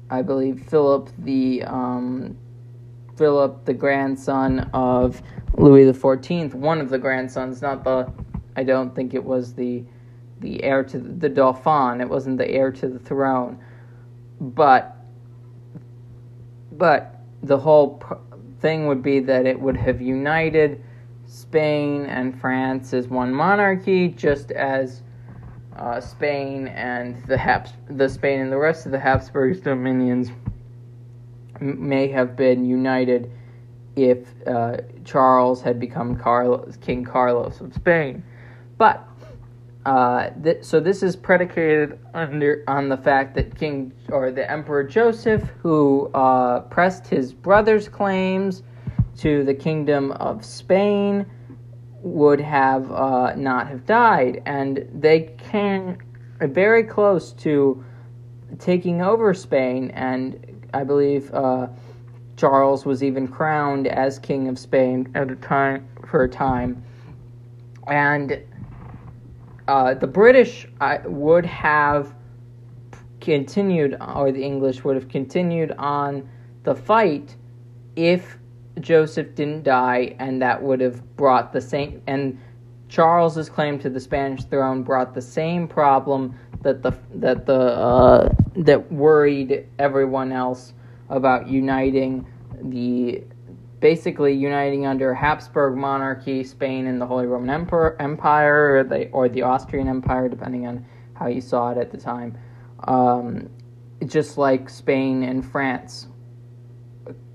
I 0.08 0.22
believe 0.22 0.66
Philip 0.68 1.10
the 1.18 1.64
um, 1.64 2.36
Philip 3.16 3.64
the 3.64 3.74
grandson 3.74 4.70
of 4.72 5.20
Louis 5.56 5.92
Fourteenth, 5.94 6.54
one 6.54 6.80
of 6.80 6.90
the 6.90 6.98
grandsons, 6.98 7.62
not 7.62 7.82
the. 7.82 8.12
I 8.56 8.62
don't 8.62 8.94
think 8.94 9.14
it 9.14 9.24
was 9.24 9.54
the 9.54 9.84
the 10.44 10.62
heir 10.62 10.84
to 10.84 10.98
the, 10.98 11.28
Dauphin. 11.28 12.00
It 12.00 12.08
wasn't 12.08 12.38
the 12.38 12.48
heir 12.48 12.70
to 12.70 12.88
the 12.88 12.98
throne, 12.98 13.58
but 14.40 14.96
but 16.72 17.20
the 17.42 17.58
whole 17.58 18.02
thing 18.60 18.86
would 18.86 19.02
be 19.02 19.20
that 19.20 19.46
it 19.46 19.58
would 19.60 19.76
have 19.76 20.00
united 20.00 20.82
Spain 21.26 22.06
and 22.06 22.38
France 22.40 22.92
as 22.92 23.08
one 23.08 23.32
monarchy, 23.32 24.08
just 24.08 24.50
as 24.50 25.02
uh, 25.76 26.00
Spain 26.00 26.68
and 26.68 27.24
the 27.26 27.36
Habs- 27.36 27.72
the 27.88 28.08
Spain 28.08 28.40
and 28.40 28.52
the 28.52 28.58
rest 28.58 28.86
of 28.86 28.92
the 28.92 28.98
Habsburgs' 28.98 29.60
dominions 29.60 30.30
may 31.60 32.08
have 32.08 32.36
been 32.36 32.64
united 32.64 33.30
if 33.96 34.26
uh, 34.46 34.78
Charles 35.04 35.62
had 35.62 35.78
become 35.78 36.16
Carlos, 36.16 36.76
King 36.80 37.04
Carlos 37.04 37.60
of 37.60 37.72
Spain. 37.74 38.22
But 38.76 39.06
uh, 39.86 40.30
th- 40.42 40.64
so 40.64 40.80
this 40.80 41.02
is 41.02 41.14
predicated 41.14 41.98
under 42.14 42.64
on 42.66 42.88
the 42.88 42.96
fact 42.96 43.34
that 43.34 43.56
King 43.56 43.92
or 44.08 44.30
the 44.30 44.50
Emperor 44.50 44.82
Joseph, 44.82 45.42
who 45.62 46.10
uh, 46.14 46.60
pressed 46.60 47.06
his 47.06 47.34
brother's 47.34 47.88
claims 47.88 48.62
to 49.18 49.44
the 49.44 49.54
kingdom 49.54 50.12
of 50.12 50.44
Spain, 50.44 51.26
would 52.00 52.40
have 52.40 52.90
uh, 52.92 53.34
not 53.34 53.68
have 53.68 53.84
died, 53.84 54.42
and 54.46 54.88
they 54.94 55.34
came 55.50 55.98
very 56.40 56.84
close 56.84 57.32
to 57.32 57.84
taking 58.58 59.02
over 59.02 59.34
Spain, 59.34 59.90
and 59.90 60.68
I 60.72 60.84
believe 60.84 61.32
uh, 61.34 61.68
Charles 62.36 62.84
was 62.84 63.02
even 63.02 63.28
crowned 63.28 63.86
as 63.86 64.18
king 64.18 64.48
of 64.48 64.58
Spain 64.58 65.10
at 65.14 65.30
a 65.30 65.36
time 65.36 65.88
for 66.08 66.24
a 66.24 66.28
time, 66.28 66.82
and 67.86 68.42
uh, 69.68 69.94
the 69.94 70.06
British 70.06 70.66
would 71.04 71.46
have 71.46 72.14
continued, 73.20 73.96
or 74.14 74.32
the 74.32 74.42
English 74.42 74.84
would 74.84 74.96
have 74.96 75.08
continued 75.08 75.72
on 75.72 76.28
the 76.64 76.74
fight 76.74 77.36
if 77.96 78.38
Joseph 78.80 79.34
didn't 79.34 79.62
die, 79.62 80.14
and 80.18 80.42
that 80.42 80.62
would 80.62 80.80
have 80.80 81.16
brought 81.16 81.52
the 81.52 81.60
same. 81.60 82.02
And 82.06 82.38
Charles's 82.88 83.48
claim 83.48 83.78
to 83.80 83.88
the 83.88 84.00
Spanish 84.00 84.44
throne 84.44 84.82
brought 84.82 85.14
the 85.14 85.22
same 85.22 85.66
problem 85.66 86.38
that 86.62 86.82
the 86.82 86.92
that 87.14 87.46
the 87.46 87.54
uh, 87.54 88.28
that 88.56 88.92
worried 88.92 89.66
everyone 89.78 90.32
else 90.32 90.74
about 91.08 91.48
uniting 91.48 92.26
the 92.62 93.22
basically 93.84 94.32
uniting 94.32 94.86
under 94.86 95.12
Habsburg 95.12 95.76
monarchy, 95.76 96.42
Spain 96.42 96.86
and 96.86 96.98
the 96.98 97.04
Holy 97.04 97.26
Roman 97.26 97.50
Emperor, 97.50 98.00
Empire, 98.00 98.78
or 98.78 98.82
the, 98.82 99.10
or 99.10 99.28
the 99.28 99.42
Austrian 99.42 99.88
Empire, 99.88 100.26
depending 100.26 100.66
on 100.66 100.86
how 101.12 101.26
you 101.26 101.42
saw 101.42 101.70
it 101.70 101.76
at 101.76 101.90
the 101.90 101.98
time. 101.98 102.34
Um, 102.88 103.50
just 104.06 104.38
like 104.38 104.70
Spain 104.70 105.22
and 105.22 105.44
France 105.44 106.06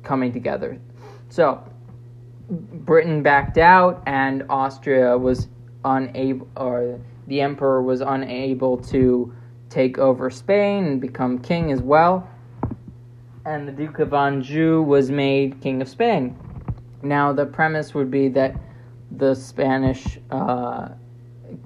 coming 0.02 0.34
together. 0.34 0.80
So, 1.30 1.64
Britain 2.50 3.22
backed 3.22 3.60
out, 3.60 4.02
and 4.08 4.44
Austria 4.50 5.16
was 5.16 5.50
unable, 5.86 6.48
or 6.58 7.00
the 7.28 7.42
emperor 7.42 7.84
was 7.84 8.02
unable 8.02 8.78
to 8.86 9.32
take 9.70 10.00
over 10.00 10.32
Spain 10.32 10.86
and 10.86 11.00
become 11.00 11.38
king 11.38 11.72
as 11.72 11.84
well 11.84 12.28
and 13.50 13.68
the 13.68 13.72
Duke 13.72 13.98
of 13.98 14.14
Anjou 14.14 14.84
was 14.84 15.10
made 15.10 15.60
King 15.60 15.82
of 15.82 15.90
Spain. 15.90 16.38
Now, 17.02 17.34
the 17.34 17.48
premise 17.48 17.96
would 17.96 18.12
be 18.12 18.30
that 18.30 18.56
the 19.10 19.34
Spanish 19.34 20.20
uh, 20.30 20.90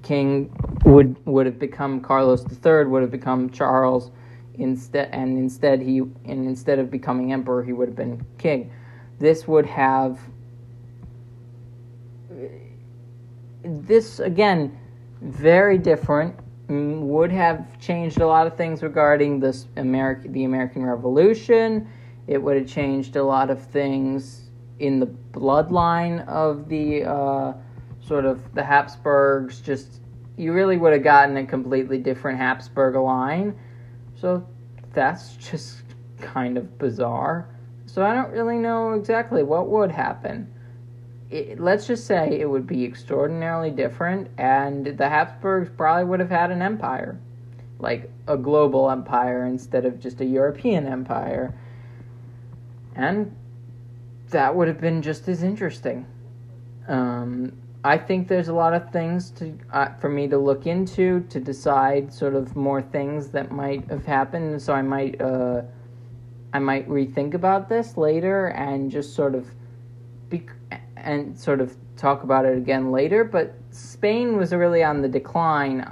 king 0.02 0.50
would 0.86 1.14
would 1.26 1.44
have 1.44 1.58
become 1.58 2.00
Carlos 2.00 2.42
III, 2.50 2.86
would 2.86 3.02
have 3.02 3.10
become 3.10 3.50
Charles 3.50 4.10
instead, 4.54 5.10
and 5.12 5.36
instead 5.36 5.82
he 5.82 5.98
and 5.98 6.46
instead 6.46 6.78
of 6.78 6.90
becoming 6.90 7.34
emperor, 7.34 7.62
he 7.62 7.74
would 7.74 7.88
have 7.88 7.96
been 7.96 8.24
king. 8.38 8.72
This 9.18 9.46
would 9.46 9.66
have 9.66 10.18
this 13.62 14.20
again 14.20 14.78
very 15.20 15.76
different 15.76 16.34
would 16.68 17.30
have 17.30 17.78
changed 17.78 18.20
a 18.20 18.26
lot 18.26 18.46
of 18.46 18.56
things 18.56 18.82
regarding 18.82 19.40
this 19.40 19.66
American, 19.76 20.32
the 20.32 20.44
American 20.44 20.84
Revolution. 20.84 21.88
It 22.26 22.38
would 22.38 22.56
have 22.56 22.66
changed 22.66 23.16
a 23.16 23.22
lot 23.22 23.50
of 23.50 23.62
things 23.62 24.50
in 24.78 24.98
the 24.98 25.06
bloodline 25.06 26.26
of 26.26 26.68
the 26.68 27.04
uh, 27.04 27.52
sort 28.00 28.24
of 28.24 28.54
the 28.54 28.64
Habsburgs. 28.64 29.60
Just 29.60 30.00
you 30.36 30.52
really 30.52 30.76
would 30.76 30.92
have 30.92 31.04
gotten 31.04 31.36
a 31.36 31.46
completely 31.46 31.98
different 31.98 32.38
Habsburg 32.38 32.96
line. 32.96 33.58
So 34.14 34.46
that's 34.92 35.36
just 35.36 35.82
kind 36.20 36.56
of 36.56 36.78
bizarre. 36.78 37.48
So 37.86 38.04
I 38.04 38.14
don't 38.14 38.30
really 38.30 38.56
know 38.56 38.92
exactly 38.92 39.42
what 39.42 39.68
would 39.68 39.90
happen 39.90 40.53
it, 41.34 41.58
let's 41.58 41.86
just 41.86 42.06
say 42.06 42.38
it 42.40 42.48
would 42.48 42.66
be 42.66 42.84
extraordinarily 42.84 43.72
different, 43.72 44.28
and 44.38 44.86
the 44.86 45.08
Habsburgs 45.08 45.68
probably 45.76 46.04
would 46.04 46.20
have 46.20 46.30
had 46.30 46.52
an 46.52 46.62
empire, 46.62 47.18
like 47.80 48.08
a 48.28 48.36
global 48.36 48.88
empire 48.88 49.44
instead 49.44 49.84
of 49.84 49.98
just 49.98 50.20
a 50.20 50.24
European 50.24 50.86
empire. 50.86 51.52
And 52.94 53.34
that 54.30 54.54
would 54.54 54.68
have 54.68 54.80
been 54.80 55.02
just 55.02 55.26
as 55.26 55.42
interesting. 55.42 56.06
Um, 56.86 57.52
I 57.82 57.98
think 57.98 58.28
there's 58.28 58.48
a 58.48 58.54
lot 58.54 58.72
of 58.72 58.92
things 58.92 59.30
to 59.32 59.58
uh, 59.72 59.92
for 59.94 60.08
me 60.08 60.28
to 60.28 60.38
look 60.38 60.66
into 60.66 61.20
to 61.30 61.40
decide 61.40 62.12
sort 62.12 62.34
of 62.34 62.54
more 62.54 62.80
things 62.80 63.28
that 63.30 63.50
might 63.50 63.90
have 63.90 64.06
happened. 64.06 64.62
So 64.62 64.72
I 64.72 64.82
might 64.82 65.20
uh, 65.20 65.62
I 66.52 66.60
might 66.60 66.88
rethink 66.88 67.34
about 67.34 67.68
this 67.68 67.96
later 67.96 68.46
and 68.46 68.90
just 68.90 69.14
sort 69.14 69.34
of 69.34 69.48
be 70.30 70.46
and 71.04 71.38
sort 71.38 71.60
of 71.60 71.76
talk 71.96 72.22
about 72.22 72.44
it 72.44 72.56
again 72.56 72.90
later, 72.90 73.24
but 73.24 73.54
Spain 73.70 74.36
was 74.36 74.52
really 74.52 74.82
on 74.82 75.02
the 75.02 75.08
decline 75.08 75.90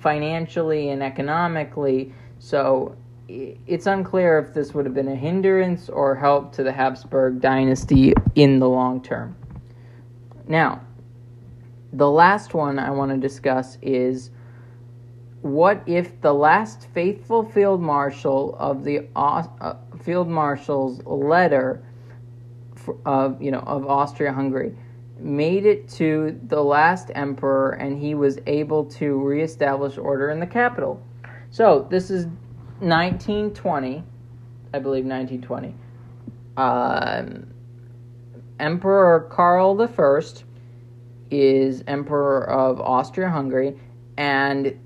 financially 0.00 0.90
and 0.90 1.02
economically, 1.02 2.12
so 2.38 2.96
it's 3.28 3.86
unclear 3.86 4.38
if 4.38 4.52
this 4.52 4.74
would 4.74 4.84
have 4.84 4.94
been 4.94 5.08
a 5.08 5.14
hindrance 5.14 5.88
or 5.88 6.14
help 6.14 6.52
to 6.52 6.62
the 6.62 6.72
Habsburg 6.72 7.40
dynasty 7.40 8.12
in 8.34 8.58
the 8.58 8.68
long 8.68 9.00
term. 9.02 9.36
Now, 10.48 10.80
the 11.92 12.10
last 12.10 12.54
one 12.54 12.78
I 12.78 12.90
want 12.90 13.10
to 13.12 13.16
discuss 13.16 13.78
is 13.80 14.30
what 15.42 15.82
if 15.86 16.20
the 16.20 16.32
last 16.32 16.88
faithful 16.94 17.44
field 17.44 17.80
marshal 17.80 18.56
of 18.58 18.84
the 18.84 19.06
uh, 19.14 19.74
field 20.02 20.28
marshal's 20.28 21.02
letter 21.04 21.84
of 23.04 23.40
you 23.40 23.50
know 23.50 23.60
of 23.60 23.86
Austria-Hungary 23.86 24.74
made 25.18 25.66
it 25.66 25.88
to 25.88 26.38
the 26.48 26.62
last 26.62 27.10
emperor 27.14 27.72
and 27.72 28.00
he 28.00 28.14
was 28.14 28.38
able 28.46 28.84
to 28.84 29.20
reestablish 29.20 29.96
order 29.96 30.30
in 30.30 30.40
the 30.40 30.46
capital. 30.46 31.00
So, 31.50 31.86
this 31.90 32.10
is 32.10 32.26
1920, 32.80 34.02
I 34.74 34.78
believe 34.78 35.04
1920. 35.04 35.74
Um, 36.56 37.46
emperor 38.58 39.28
Karl 39.30 39.80
I 39.80 40.20
is 41.30 41.84
emperor 41.86 42.48
of 42.50 42.80
Austria-Hungary 42.80 43.78
and 44.16 44.78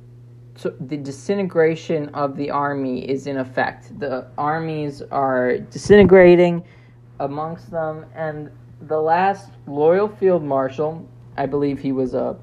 so 0.56 0.74
the 0.80 0.96
disintegration 0.96 2.08
of 2.10 2.36
the 2.36 2.50
army 2.50 3.06
is 3.06 3.26
in 3.26 3.36
effect. 3.36 3.98
The 3.98 4.26
armies 4.38 5.02
are 5.10 5.58
disintegrating 5.58 6.64
amongst 7.18 7.70
them, 7.70 8.06
and 8.14 8.50
the 8.82 9.00
last 9.00 9.50
loyal 9.66 10.08
field 10.08 10.42
marshal, 10.42 11.08
I 11.36 11.46
believe 11.46 11.78
he 11.78 11.92
was 11.92 12.14
a 12.14 12.36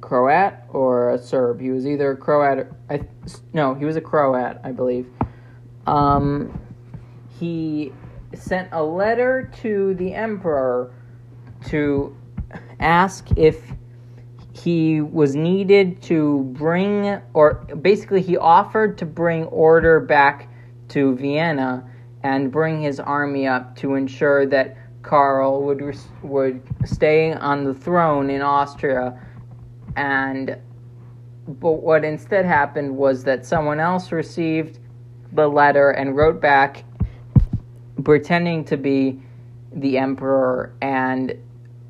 Croat 0.00 0.54
or 0.68 1.10
a 1.10 1.18
Serb. 1.18 1.60
He 1.60 1.70
was 1.70 1.86
either 1.86 2.12
a 2.12 2.16
Croat. 2.16 2.58
Or, 2.58 2.76
I, 2.88 3.00
no, 3.52 3.74
he 3.74 3.84
was 3.84 3.96
a 3.96 4.00
Croat, 4.00 4.58
I 4.64 4.72
believe. 4.72 5.06
Um, 5.86 6.60
he 7.38 7.92
sent 8.34 8.68
a 8.72 8.82
letter 8.82 9.50
to 9.62 9.94
the 9.94 10.14
emperor 10.14 10.92
to 11.66 12.16
ask 12.80 13.26
if 13.36 13.62
he 14.52 15.00
was 15.00 15.34
needed 15.34 16.02
to 16.02 16.44
bring, 16.52 17.20
or 17.34 17.54
basically, 17.80 18.22
he 18.22 18.36
offered 18.36 18.98
to 18.98 19.06
bring 19.06 19.44
order 19.44 20.00
back 20.00 20.48
to 20.88 21.14
Vienna 21.16 21.88
and 22.28 22.52
bring 22.52 22.82
his 22.82 23.00
army 23.00 23.46
up 23.46 23.74
to 23.74 23.94
ensure 23.94 24.44
that 24.44 24.76
Karl 25.02 25.62
would 25.62 25.96
would 26.22 26.60
stay 26.84 27.32
on 27.32 27.64
the 27.64 27.72
throne 27.72 28.28
in 28.28 28.42
Austria, 28.42 29.18
and 29.96 30.58
but 31.46 31.72
what 31.82 32.04
instead 32.04 32.44
happened 32.44 32.94
was 32.94 33.24
that 33.24 33.46
someone 33.46 33.80
else 33.80 34.12
received 34.12 34.78
the 35.32 35.48
letter 35.48 35.92
and 35.92 36.14
wrote 36.16 36.38
back 36.38 36.84
pretending 38.04 38.62
to 38.66 38.76
be 38.76 39.18
the 39.72 39.96
emperor 39.96 40.74
and 40.82 41.34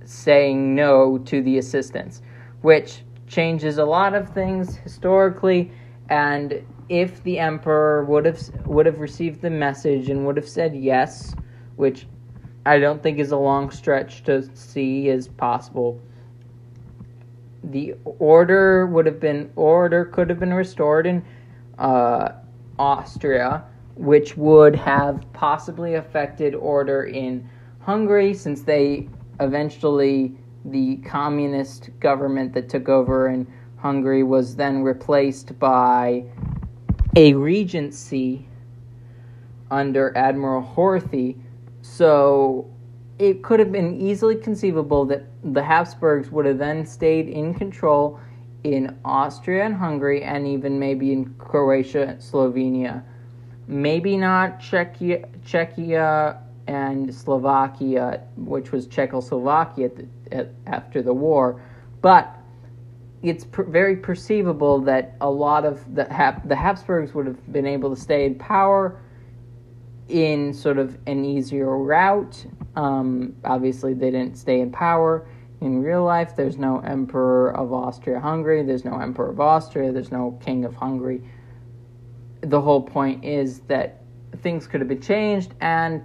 saying 0.05 0.73
no 0.73 1.19
to 1.19 1.43
the 1.43 1.59
assistance, 1.59 2.23
which 2.63 3.03
changes 3.27 3.79
a 3.79 3.85
lot 3.85 4.15
of 4.15 4.29
things 4.29 4.77
historically. 4.77 5.73
And 6.09 6.65
if 6.89 7.23
the 7.23 7.39
emperor 7.39 8.05
would 8.05 8.25
have 8.25 8.41
would 8.67 8.87
have 8.87 9.01
received 9.01 9.41
the 9.41 9.51
message 9.51 10.09
and 10.09 10.27
would 10.27 10.37
have 10.37 10.49
said 10.49 10.75
yes, 10.75 11.35
which 11.77 12.07
I 12.67 12.79
don't 12.79 13.03
think 13.03 13.19
is 13.19 13.33
a 13.33 13.37
long 13.37 13.71
stretch 13.71 14.25
to 14.25 14.49
see 14.55 15.09
as 15.11 15.29
possible, 15.29 16.01
the 17.65 17.95
order 18.05 18.87
would 18.87 19.07
have 19.07 19.21
been 19.21 19.51
order 19.57 20.05
could 20.05 20.31
have 20.31 20.39
been 20.39 20.55
restored 20.55 21.07
in 21.07 21.25
uh, 21.79 22.33
Austria 22.79 23.65
which 23.99 24.37
would 24.37 24.77
have 24.77 25.21
possibly 25.33 25.95
affected 25.95 26.55
order 26.55 27.05
in 27.05 27.49
Hungary 27.81 28.33
since 28.33 28.63
they 28.63 29.09
eventually 29.41 30.33
the 30.65 30.97
communist 30.99 31.91
government 31.99 32.53
that 32.53 32.69
took 32.69 32.89
over 32.89 33.29
in 33.29 33.47
Hungary 33.77 34.23
was 34.23 34.55
then 34.55 34.83
replaced 34.83 35.59
by 35.59 36.25
a 37.19 37.35
regency 37.35 38.47
under 39.73 40.17
Admiral 40.17 40.63
Horthy. 40.63 41.37
So 41.83 42.71
it 43.19 43.43
could 43.43 43.59
have 43.59 43.73
been 43.73 44.01
easily 44.01 44.37
conceivable 44.37 45.05
that 45.07 45.25
the 45.43 45.63
Habsburgs 45.63 46.31
would 46.31 46.47
have 46.47 46.59
then 46.59 46.87
stayed 46.87 47.29
in 47.29 47.55
control 47.55 48.21
in 48.63 48.97
Austria 49.05 49.65
and 49.65 49.75
Hungary 49.75 50.23
and 50.23 50.47
even 50.47 50.79
maybe 50.79 51.13
in 51.13 51.35
Croatia 51.39 52.03
and 52.03 52.21
Slovenia 52.21 53.03
maybe 53.69 54.17
not 54.17 54.59
Czechia, 54.59 55.29
Czechia 55.45 56.39
and 56.67 57.15
Slovakia, 57.15 58.23
which 58.37 58.73
was 58.73 58.87
Czechoslovakia 58.87 59.87
at 59.87 59.97
the, 59.97 60.07
at, 60.33 60.51
after 60.67 61.03
the 61.03 61.13
war, 61.13 61.63
but 62.01 62.35
it's 63.23 63.45
per, 63.45 63.65
very 63.65 63.97
perceivable 63.97 64.81
that 64.81 65.17
a 65.21 65.31
lot 65.31 65.65
of 65.65 65.85
the 65.95 66.05
the 66.45 66.57
Habsburgs 66.57 67.15
would 67.15 67.27
have 67.27 67.53
been 67.53 67.67
able 67.67 67.95
to 67.95 68.01
stay 68.01 68.27
in 68.27 68.35
power 68.37 69.01
in 70.09 70.55
sort 70.55 70.79
of 70.79 70.97
an 71.07 71.25
easier 71.25 71.77
route. 71.77 72.47
Um, 72.77 73.35
obviously, 73.45 73.95
they 73.95 74.11
didn't 74.11 74.37
stay 74.37 74.61
in 74.61 74.71
power 74.71 75.29
in 75.61 75.83
real 75.83 76.05
life. 76.05 76.37
There's 76.37 76.57
no 76.57 76.79
emperor 76.81 77.55
of 77.55 77.73
Austria-Hungary. 77.73 78.63
There's 78.63 78.85
no 78.85 78.99
emperor 78.99 79.31
of 79.31 79.41
Austria. 79.41 79.93
There's 79.93 80.13
no 80.13 80.39
king 80.41 80.65
of 80.65 80.75
Hungary 80.77 81.23
the 82.43 82.61
whole 82.61 82.83
point 82.83 83.25
is 83.25 83.61
that 83.61 84.03
things 84.43 84.67
could 84.67 84.81
have 84.81 84.89
been 84.89 85.01
changed, 85.01 85.55
and 85.61 86.03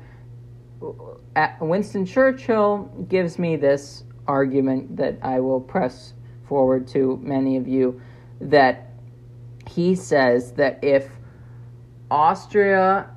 Winston 1.59 2.05
Churchill 2.05 2.83
gives 3.07 3.39
me 3.39 3.55
this 3.55 4.03
argument 4.27 4.95
that 4.97 5.17
I 5.21 5.39
will 5.39 5.61
press 5.61 6.13
forward 6.47 6.87
to 6.87 7.19
many 7.21 7.57
of 7.57 7.67
you 7.67 8.01
that 8.39 8.91
he 9.67 9.95
says 9.95 10.51
that 10.53 10.79
if 10.83 11.09
Austria 12.11 13.09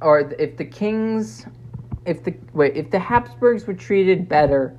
or 0.00 0.32
if 0.38 0.56
the 0.56 0.64
kings 0.64 1.46
if 2.04 2.22
the 2.22 2.34
wait 2.52 2.76
if 2.76 2.90
the 2.90 2.98
Habsburgs 2.98 3.66
were 3.66 3.74
treated 3.74 4.28
better 4.28 4.76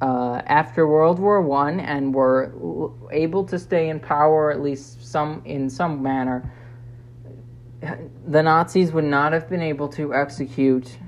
uh, 0.00 0.42
after 0.46 0.86
World 0.86 1.18
War 1.18 1.40
One 1.40 1.80
and 1.80 2.14
were 2.14 2.52
able 3.10 3.44
to 3.44 3.58
stay 3.58 3.88
in 3.88 4.00
power 4.00 4.50
at 4.50 4.60
least 4.60 5.06
some 5.06 5.40
in 5.44 5.70
some 5.70 6.02
manner, 6.02 6.52
the 8.26 8.42
Nazis 8.42 8.92
would 8.92 9.04
not 9.04 9.32
have 9.32 9.48
been 9.48 9.62
able 9.62 9.88
to 9.88 10.14
execute 10.14 10.98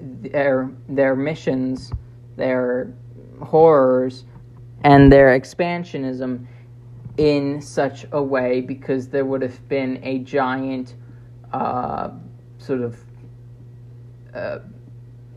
their 0.00 0.70
their 0.88 1.14
missions, 1.14 1.92
their 2.36 2.92
horrors, 3.44 4.24
and 4.82 5.10
their 5.10 5.38
expansionism 5.38 6.46
in 7.16 7.60
such 7.60 8.06
a 8.12 8.22
way 8.22 8.60
because 8.60 9.08
there 9.08 9.24
would 9.24 9.42
have 9.42 9.68
been 9.68 10.00
a 10.02 10.18
giant 10.18 10.94
uh, 11.52 12.10
sort 12.58 12.80
of 12.80 12.98
uh, 14.34 14.58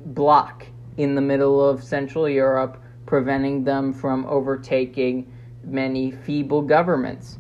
block 0.06 0.66
in 0.98 1.14
the 1.14 1.22
middle 1.22 1.68
of 1.68 1.84
Central 1.84 2.28
Europe, 2.28 2.82
preventing 3.06 3.64
them 3.64 3.94
from 3.94 4.26
overtaking 4.26 5.32
many 5.64 6.12
feeble 6.12 6.62
governments. 6.62 7.38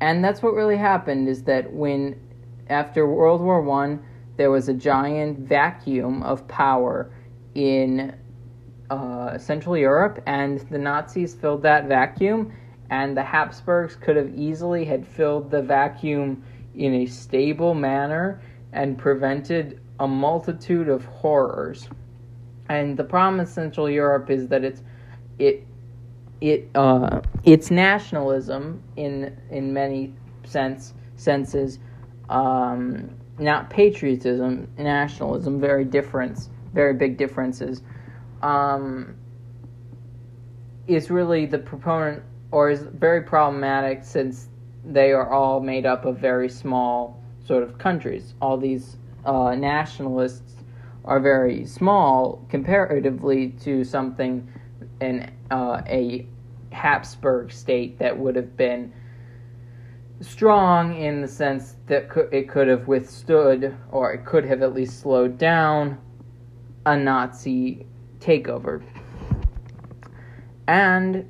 And 0.00 0.24
that's 0.24 0.42
what 0.42 0.54
really 0.54 0.76
happened 0.76 1.28
is 1.28 1.42
that 1.44 1.72
when 1.72 2.20
after 2.68 3.06
World 3.06 3.40
War 3.40 3.60
One, 3.60 4.02
there 4.36 4.50
was 4.50 4.68
a 4.68 4.74
giant 4.74 5.40
vacuum 5.40 6.22
of 6.22 6.46
power 6.46 7.10
in 7.54 8.14
uh, 8.90 9.38
Central 9.38 9.76
Europe, 9.76 10.22
and 10.26 10.60
the 10.70 10.78
Nazis 10.78 11.34
filled 11.34 11.62
that 11.62 11.86
vacuum, 11.86 12.52
and 12.90 13.16
the 13.16 13.22
Habsburgs 13.22 13.96
could 13.96 14.16
have 14.16 14.34
easily 14.34 14.84
had 14.84 15.06
filled 15.06 15.50
the 15.50 15.62
vacuum 15.62 16.42
in 16.74 16.94
a 16.94 17.06
stable 17.06 17.74
manner 17.74 18.40
and 18.72 18.96
prevented 18.96 19.80
a 20.00 20.08
multitude 20.08 20.88
of 20.88 21.04
horrors. 21.06 21.88
And 22.68 22.96
the 22.96 23.04
problem 23.04 23.38
with 23.38 23.48
Central 23.48 23.88
Europe 23.90 24.30
is 24.30 24.48
that 24.48 24.64
it's 24.64 24.82
it 25.38 25.66
it 26.40 26.68
uh, 26.74 27.20
it's 27.44 27.70
nationalism 27.70 28.82
in 28.96 29.36
in 29.50 29.72
many 29.72 30.14
sense 30.44 30.94
senses, 31.16 31.78
um, 32.28 33.10
not 33.38 33.70
patriotism, 33.70 34.68
nationalism. 34.78 35.60
Very 35.60 35.84
difference, 35.84 36.50
very 36.72 36.94
big 36.94 37.16
differences. 37.16 37.82
Um, 38.42 39.16
is 40.86 41.10
really 41.10 41.44
the 41.44 41.58
proponent, 41.58 42.22
or 42.50 42.70
is 42.70 42.80
very 42.80 43.22
problematic 43.22 44.02
since 44.02 44.48
they 44.84 45.12
are 45.12 45.30
all 45.30 45.60
made 45.60 45.84
up 45.84 46.06
of 46.06 46.18
very 46.18 46.48
small 46.48 47.22
sort 47.44 47.62
of 47.62 47.78
countries. 47.78 48.34
All 48.40 48.56
these 48.56 48.96
uh, 49.24 49.54
nationalists 49.54 50.54
are 51.04 51.20
very 51.20 51.66
small 51.66 52.44
comparatively 52.48 53.50
to 53.64 53.84
something 53.84 54.48
in 55.00 55.30
uh, 55.50 55.82
a 55.86 56.26
Habsburg 56.70 57.52
state 57.52 57.98
that 57.98 58.16
would 58.18 58.36
have 58.36 58.56
been 58.56 58.92
strong 60.20 60.96
in 60.96 61.20
the 61.20 61.28
sense 61.28 61.76
that 61.86 62.08
it 62.32 62.48
could 62.48 62.68
have 62.68 62.88
withstood, 62.88 63.76
or 63.90 64.12
it 64.12 64.24
could 64.24 64.44
have 64.44 64.62
at 64.62 64.74
least 64.74 65.00
slowed 65.00 65.38
down, 65.38 65.98
a 66.86 66.96
Nazi 66.96 67.86
takeover. 68.20 68.82
And 70.66 71.28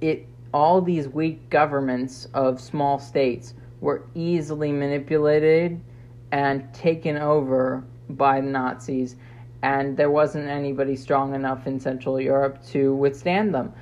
it 0.00 0.26
all 0.54 0.80
these 0.80 1.08
weak 1.08 1.50
governments 1.50 2.28
of 2.32 2.60
small 2.60 2.98
states 2.98 3.54
were 3.80 4.06
easily 4.14 4.72
manipulated 4.72 5.80
and 6.32 6.72
taken 6.72 7.16
over 7.16 7.84
by 8.08 8.40
the 8.40 8.46
Nazis, 8.46 9.16
and 9.62 9.96
there 9.96 10.10
wasn't 10.10 10.48
anybody 10.48 10.96
strong 10.96 11.34
enough 11.34 11.66
in 11.66 11.78
Central 11.78 12.20
Europe 12.20 12.64
to 12.68 12.94
withstand 12.94 13.54
them. 13.54 13.72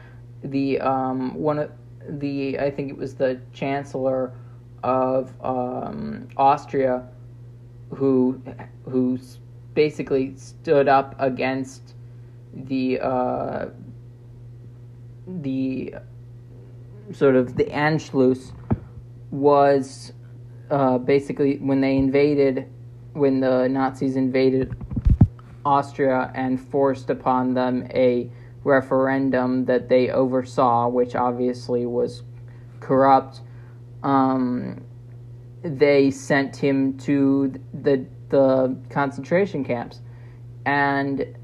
The 0.43 0.81
um, 0.81 1.35
one 1.35 1.59
of 1.59 1.71
the 2.09 2.59
I 2.59 2.71
think 2.71 2.91
it 2.91 2.97
was 2.97 3.15
the 3.15 3.41
Chancellor 3.53 4.33
of 4.83 5.33
um, 5.43 6.29
Austria 6.37 7.07
who 7.95 8.41
who 8.85 9.19
basically 9.75 10.37
stood 10.37 10.89
up 10.89 11.15
against 11.19 11.95
the 12.55 13.01
uh, 13.01 13.67
the 15.27 15.95
sort 17.13 17.37
of 17.37 17.57
the 17.57 17.65
Anschluss 17.65 18.53
was 19.31 20.13
uh, 20.71 20.99
basically 20.99 21.59
when 21.59 21.81
they 21.81 21.97
invaded, 21.97 22.67
when 23.13 23.41
the 23.41 23.69
Nazis 23.69 24.17
invaded 24.17 24.75
Austria 25.65 26.31
and 26.35 26.61
forced 26.61 27.11
upon 27.11 27.55
them 27.55 27.87
a 27.91 28.31
referendum 28.65 29.67
that 29.67 29.89
they 29.89 30.11
oversaw, 30.11 30.89
which 30.89 31.15
obviously 31.15 31.87
was 31.87 32.23
corrupt. 32.81 33.41
Um, 34.03 34.85
they 35.63 36.11
sent 36.11 36.57
him 36.57 36.99
to 36.99 37.55
the 37.73 38.07
the 38.31 38.77
concentration 38.91 39.65
camps, 39.65 40.01
and 40.67 41.37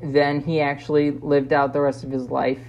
then 0.00 0.40
he 0.40 0.60
actually 0.60 1.10
lived 1.10 1.52
out 1.52 1.72
the 1.72 1.80
rest 1.80 2.04
of 2.04 2.10
his 2.10 2.30
life 2.30 2.60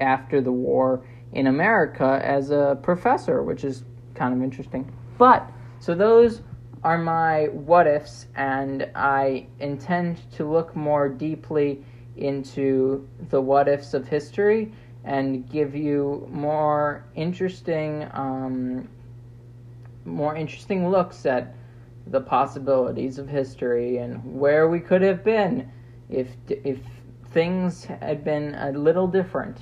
after 0.00 0.40
the 0.40 0.52
war 0.52 1.04
in 1.32 1.46
America 1.46 2.20
as 2.22 2.50
a 2.50 2.78
professor, 2.82 3.42
which 3.42 3.64
is 3.64 3.84
kind 4.14 4.34
of 4.34 4.42
interesting. 4.42 4.90
But 5.18 5.50
so 5.80 5.94
those 5.94 6.42
are 6.84 6.98
my 6.98 7.46
what 7.46 7.86
ifs, 7.86 8.26
and 8.36 8.88
I 8.94 9.46
intend 9.58 10.20
to 10.32 10.50
look 10.50 10.76
more 10.76 11.08
deeply 11.08 11.84
into 12.16 13.06
the 13.28 13.40
what 13.40 13.68
ifs 13.68 13.92
of 13.92 14.08
history 14.08 14.72
and 15.04 15.48
give 15.50 15.74
you 15.74 16.26
more 16.30 17.04
interesting, 17.14 18.08
um, 18.12 18.88
more 20.04 20.36
interesting 20.36 20.90
looks 20.90 21.26
at 21.26 21.54
the 22.06 22.20
possibilities 22.20 23.18
of 23.18 23.28
history 23.28 23.98
and 23.98 24.38
where 24.38 24.68
we 24.68 24.78
could 24.78 25.02
have 25.02 25.24
been 25.24 25.70
if 26.08 26.28
if 26.48 26.78
things 27.30 27.84
had 27.84 28.24
been 28.24 28.54
a 28.54 28.72
little 28.72 29.06
different. 29.06 29.58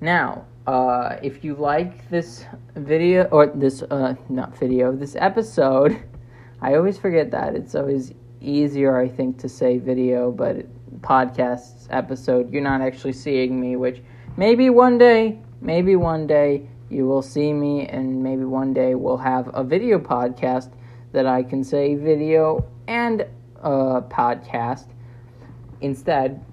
Now, 0.00 0.46
uh, 0.66 1.16
if 1.22 1.44
you 1.44 1.54
like 1.54 2.08
this 2.10 2.44
video 2.74 3.24
or 3.24 3.46
this 3.46 3.82
uh, 3.82 4.14
not 4.28 4.56
video, 4.58 4.92
this 4.92 5.16
episode, 5.16 6.02
I 6.62 6.74
always 6.74 6.98
forget 6.98 7.30
that 7.30 7.54
it's 7.54 7.74
always 7.74 8.12
easier, 8.40 8.98
I 8.98 9.08
think, 9.08 9.38
to 9.38 9.48
say 9.48 9.78
video, 9.78 10.30
but 10.30 10.66
podcast 11.00 11.86
episode, 11.90 12.52
you're 12.52 12.62
not 12.62 12.80
actually 12.80 13.12
seeing 13.12 13.60
me, 13.60 13.76
which 13.76 14.02
maybe 14.36 14.70
one 14.70 14.98
day, 14.98 15.38
maybe 15.60 15.96
one 15.96 16.26
day 16.26 16.68
you 16.90 17.06
will 17.06 17.22
see 17.22 17.52
me, 17.52 17.86
and 17.86 18.22
maybe 18.22 18.44
one 18.44 18.72
day 18.72 18.94
we'll 18.94 19.16
have 19.16 19.50
a 19.54 19.64
video 19.64 19.98
podcast 19.98 20.70
that 21.12 21.26
I 21.26 21.42
can 21.42 21.64
say 21.64 21.94
video 21.94 22.64
and 22.86 23.22
a 23.62 24.02
podcast 24.02 24.86
instead. 25.80 26.44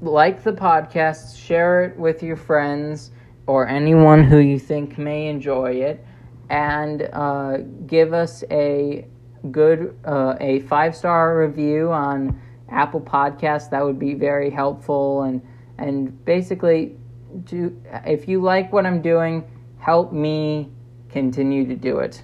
Like 0.00 0.42
the 0.42 0.52
podcast, 0.52 1.36
share 1.36 1.84
it 1.84 1.98
with 1.98 2.22
your 2.22 2.36
friends 2.36 3.10
or 3.46 3.66
anyone 3.66 4.22
who 4.24 4.38
you 4.38 4.58
think 4.58 4.98
may 4.98 5.26
enjoy 5.26 5.72
it, 5.72 6.04
and 6.50 7.08
uh, 7.12 7.58
give 7.86 8.12
us 8.12 8.44
a 8.50 9.06
good 9.50 9.98
uh, 10.04 10.34
a 10.40 10.60
five 10.60 10.94
star 10.94 11.38
review 11.38 11.90
on 11.90 12.40
Apple 12.68 13.00
Podcasts. 13.00 13.70
That 13.70 13.84
would 13.84 13.98
be 13.98 14.14
very 14.14 14.50
helpful. 14.50 15.22
And 15.22 15.42
and 15.78 16.24
basically, 16.24 16.96
do 17.44 17.80
if 18.04 18.28
you 18.28 18.40
like 18.40 18.72
what 18.72 18.86
I'm 18.86 19.02
doing, 19.02 19.44
help 19.78 20.12
me 20.12 20.70
continue 21.08 21.66
to 21.66 21.74
do 21.74 21.98
it. 21.98 22.22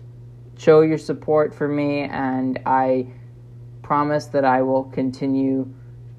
Show 0.57 0.83
your 0.83 0.99
support 0.99 1.55
for 1.55 1.67
me, 1.67 2.03
and 2.03 2.61
I 2.67 3.09
promise 3.83 4.27
that 4.27 4.45
I 4.45 4.63
will 4.63 4.85
continue 4.85 5.73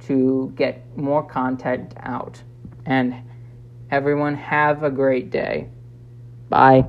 to 0.08 0.54
get 0.56 0.98
more 0.98 1.24
content 1.24 1.94
out. 2.00 2.42
And 2.86 3.16
everyone, 3.92 4.36
have 4.36 4.84
a 4.84 4.90
great 4.90 5.30
day. 5.30 5.70
Bye. 6.50 6.86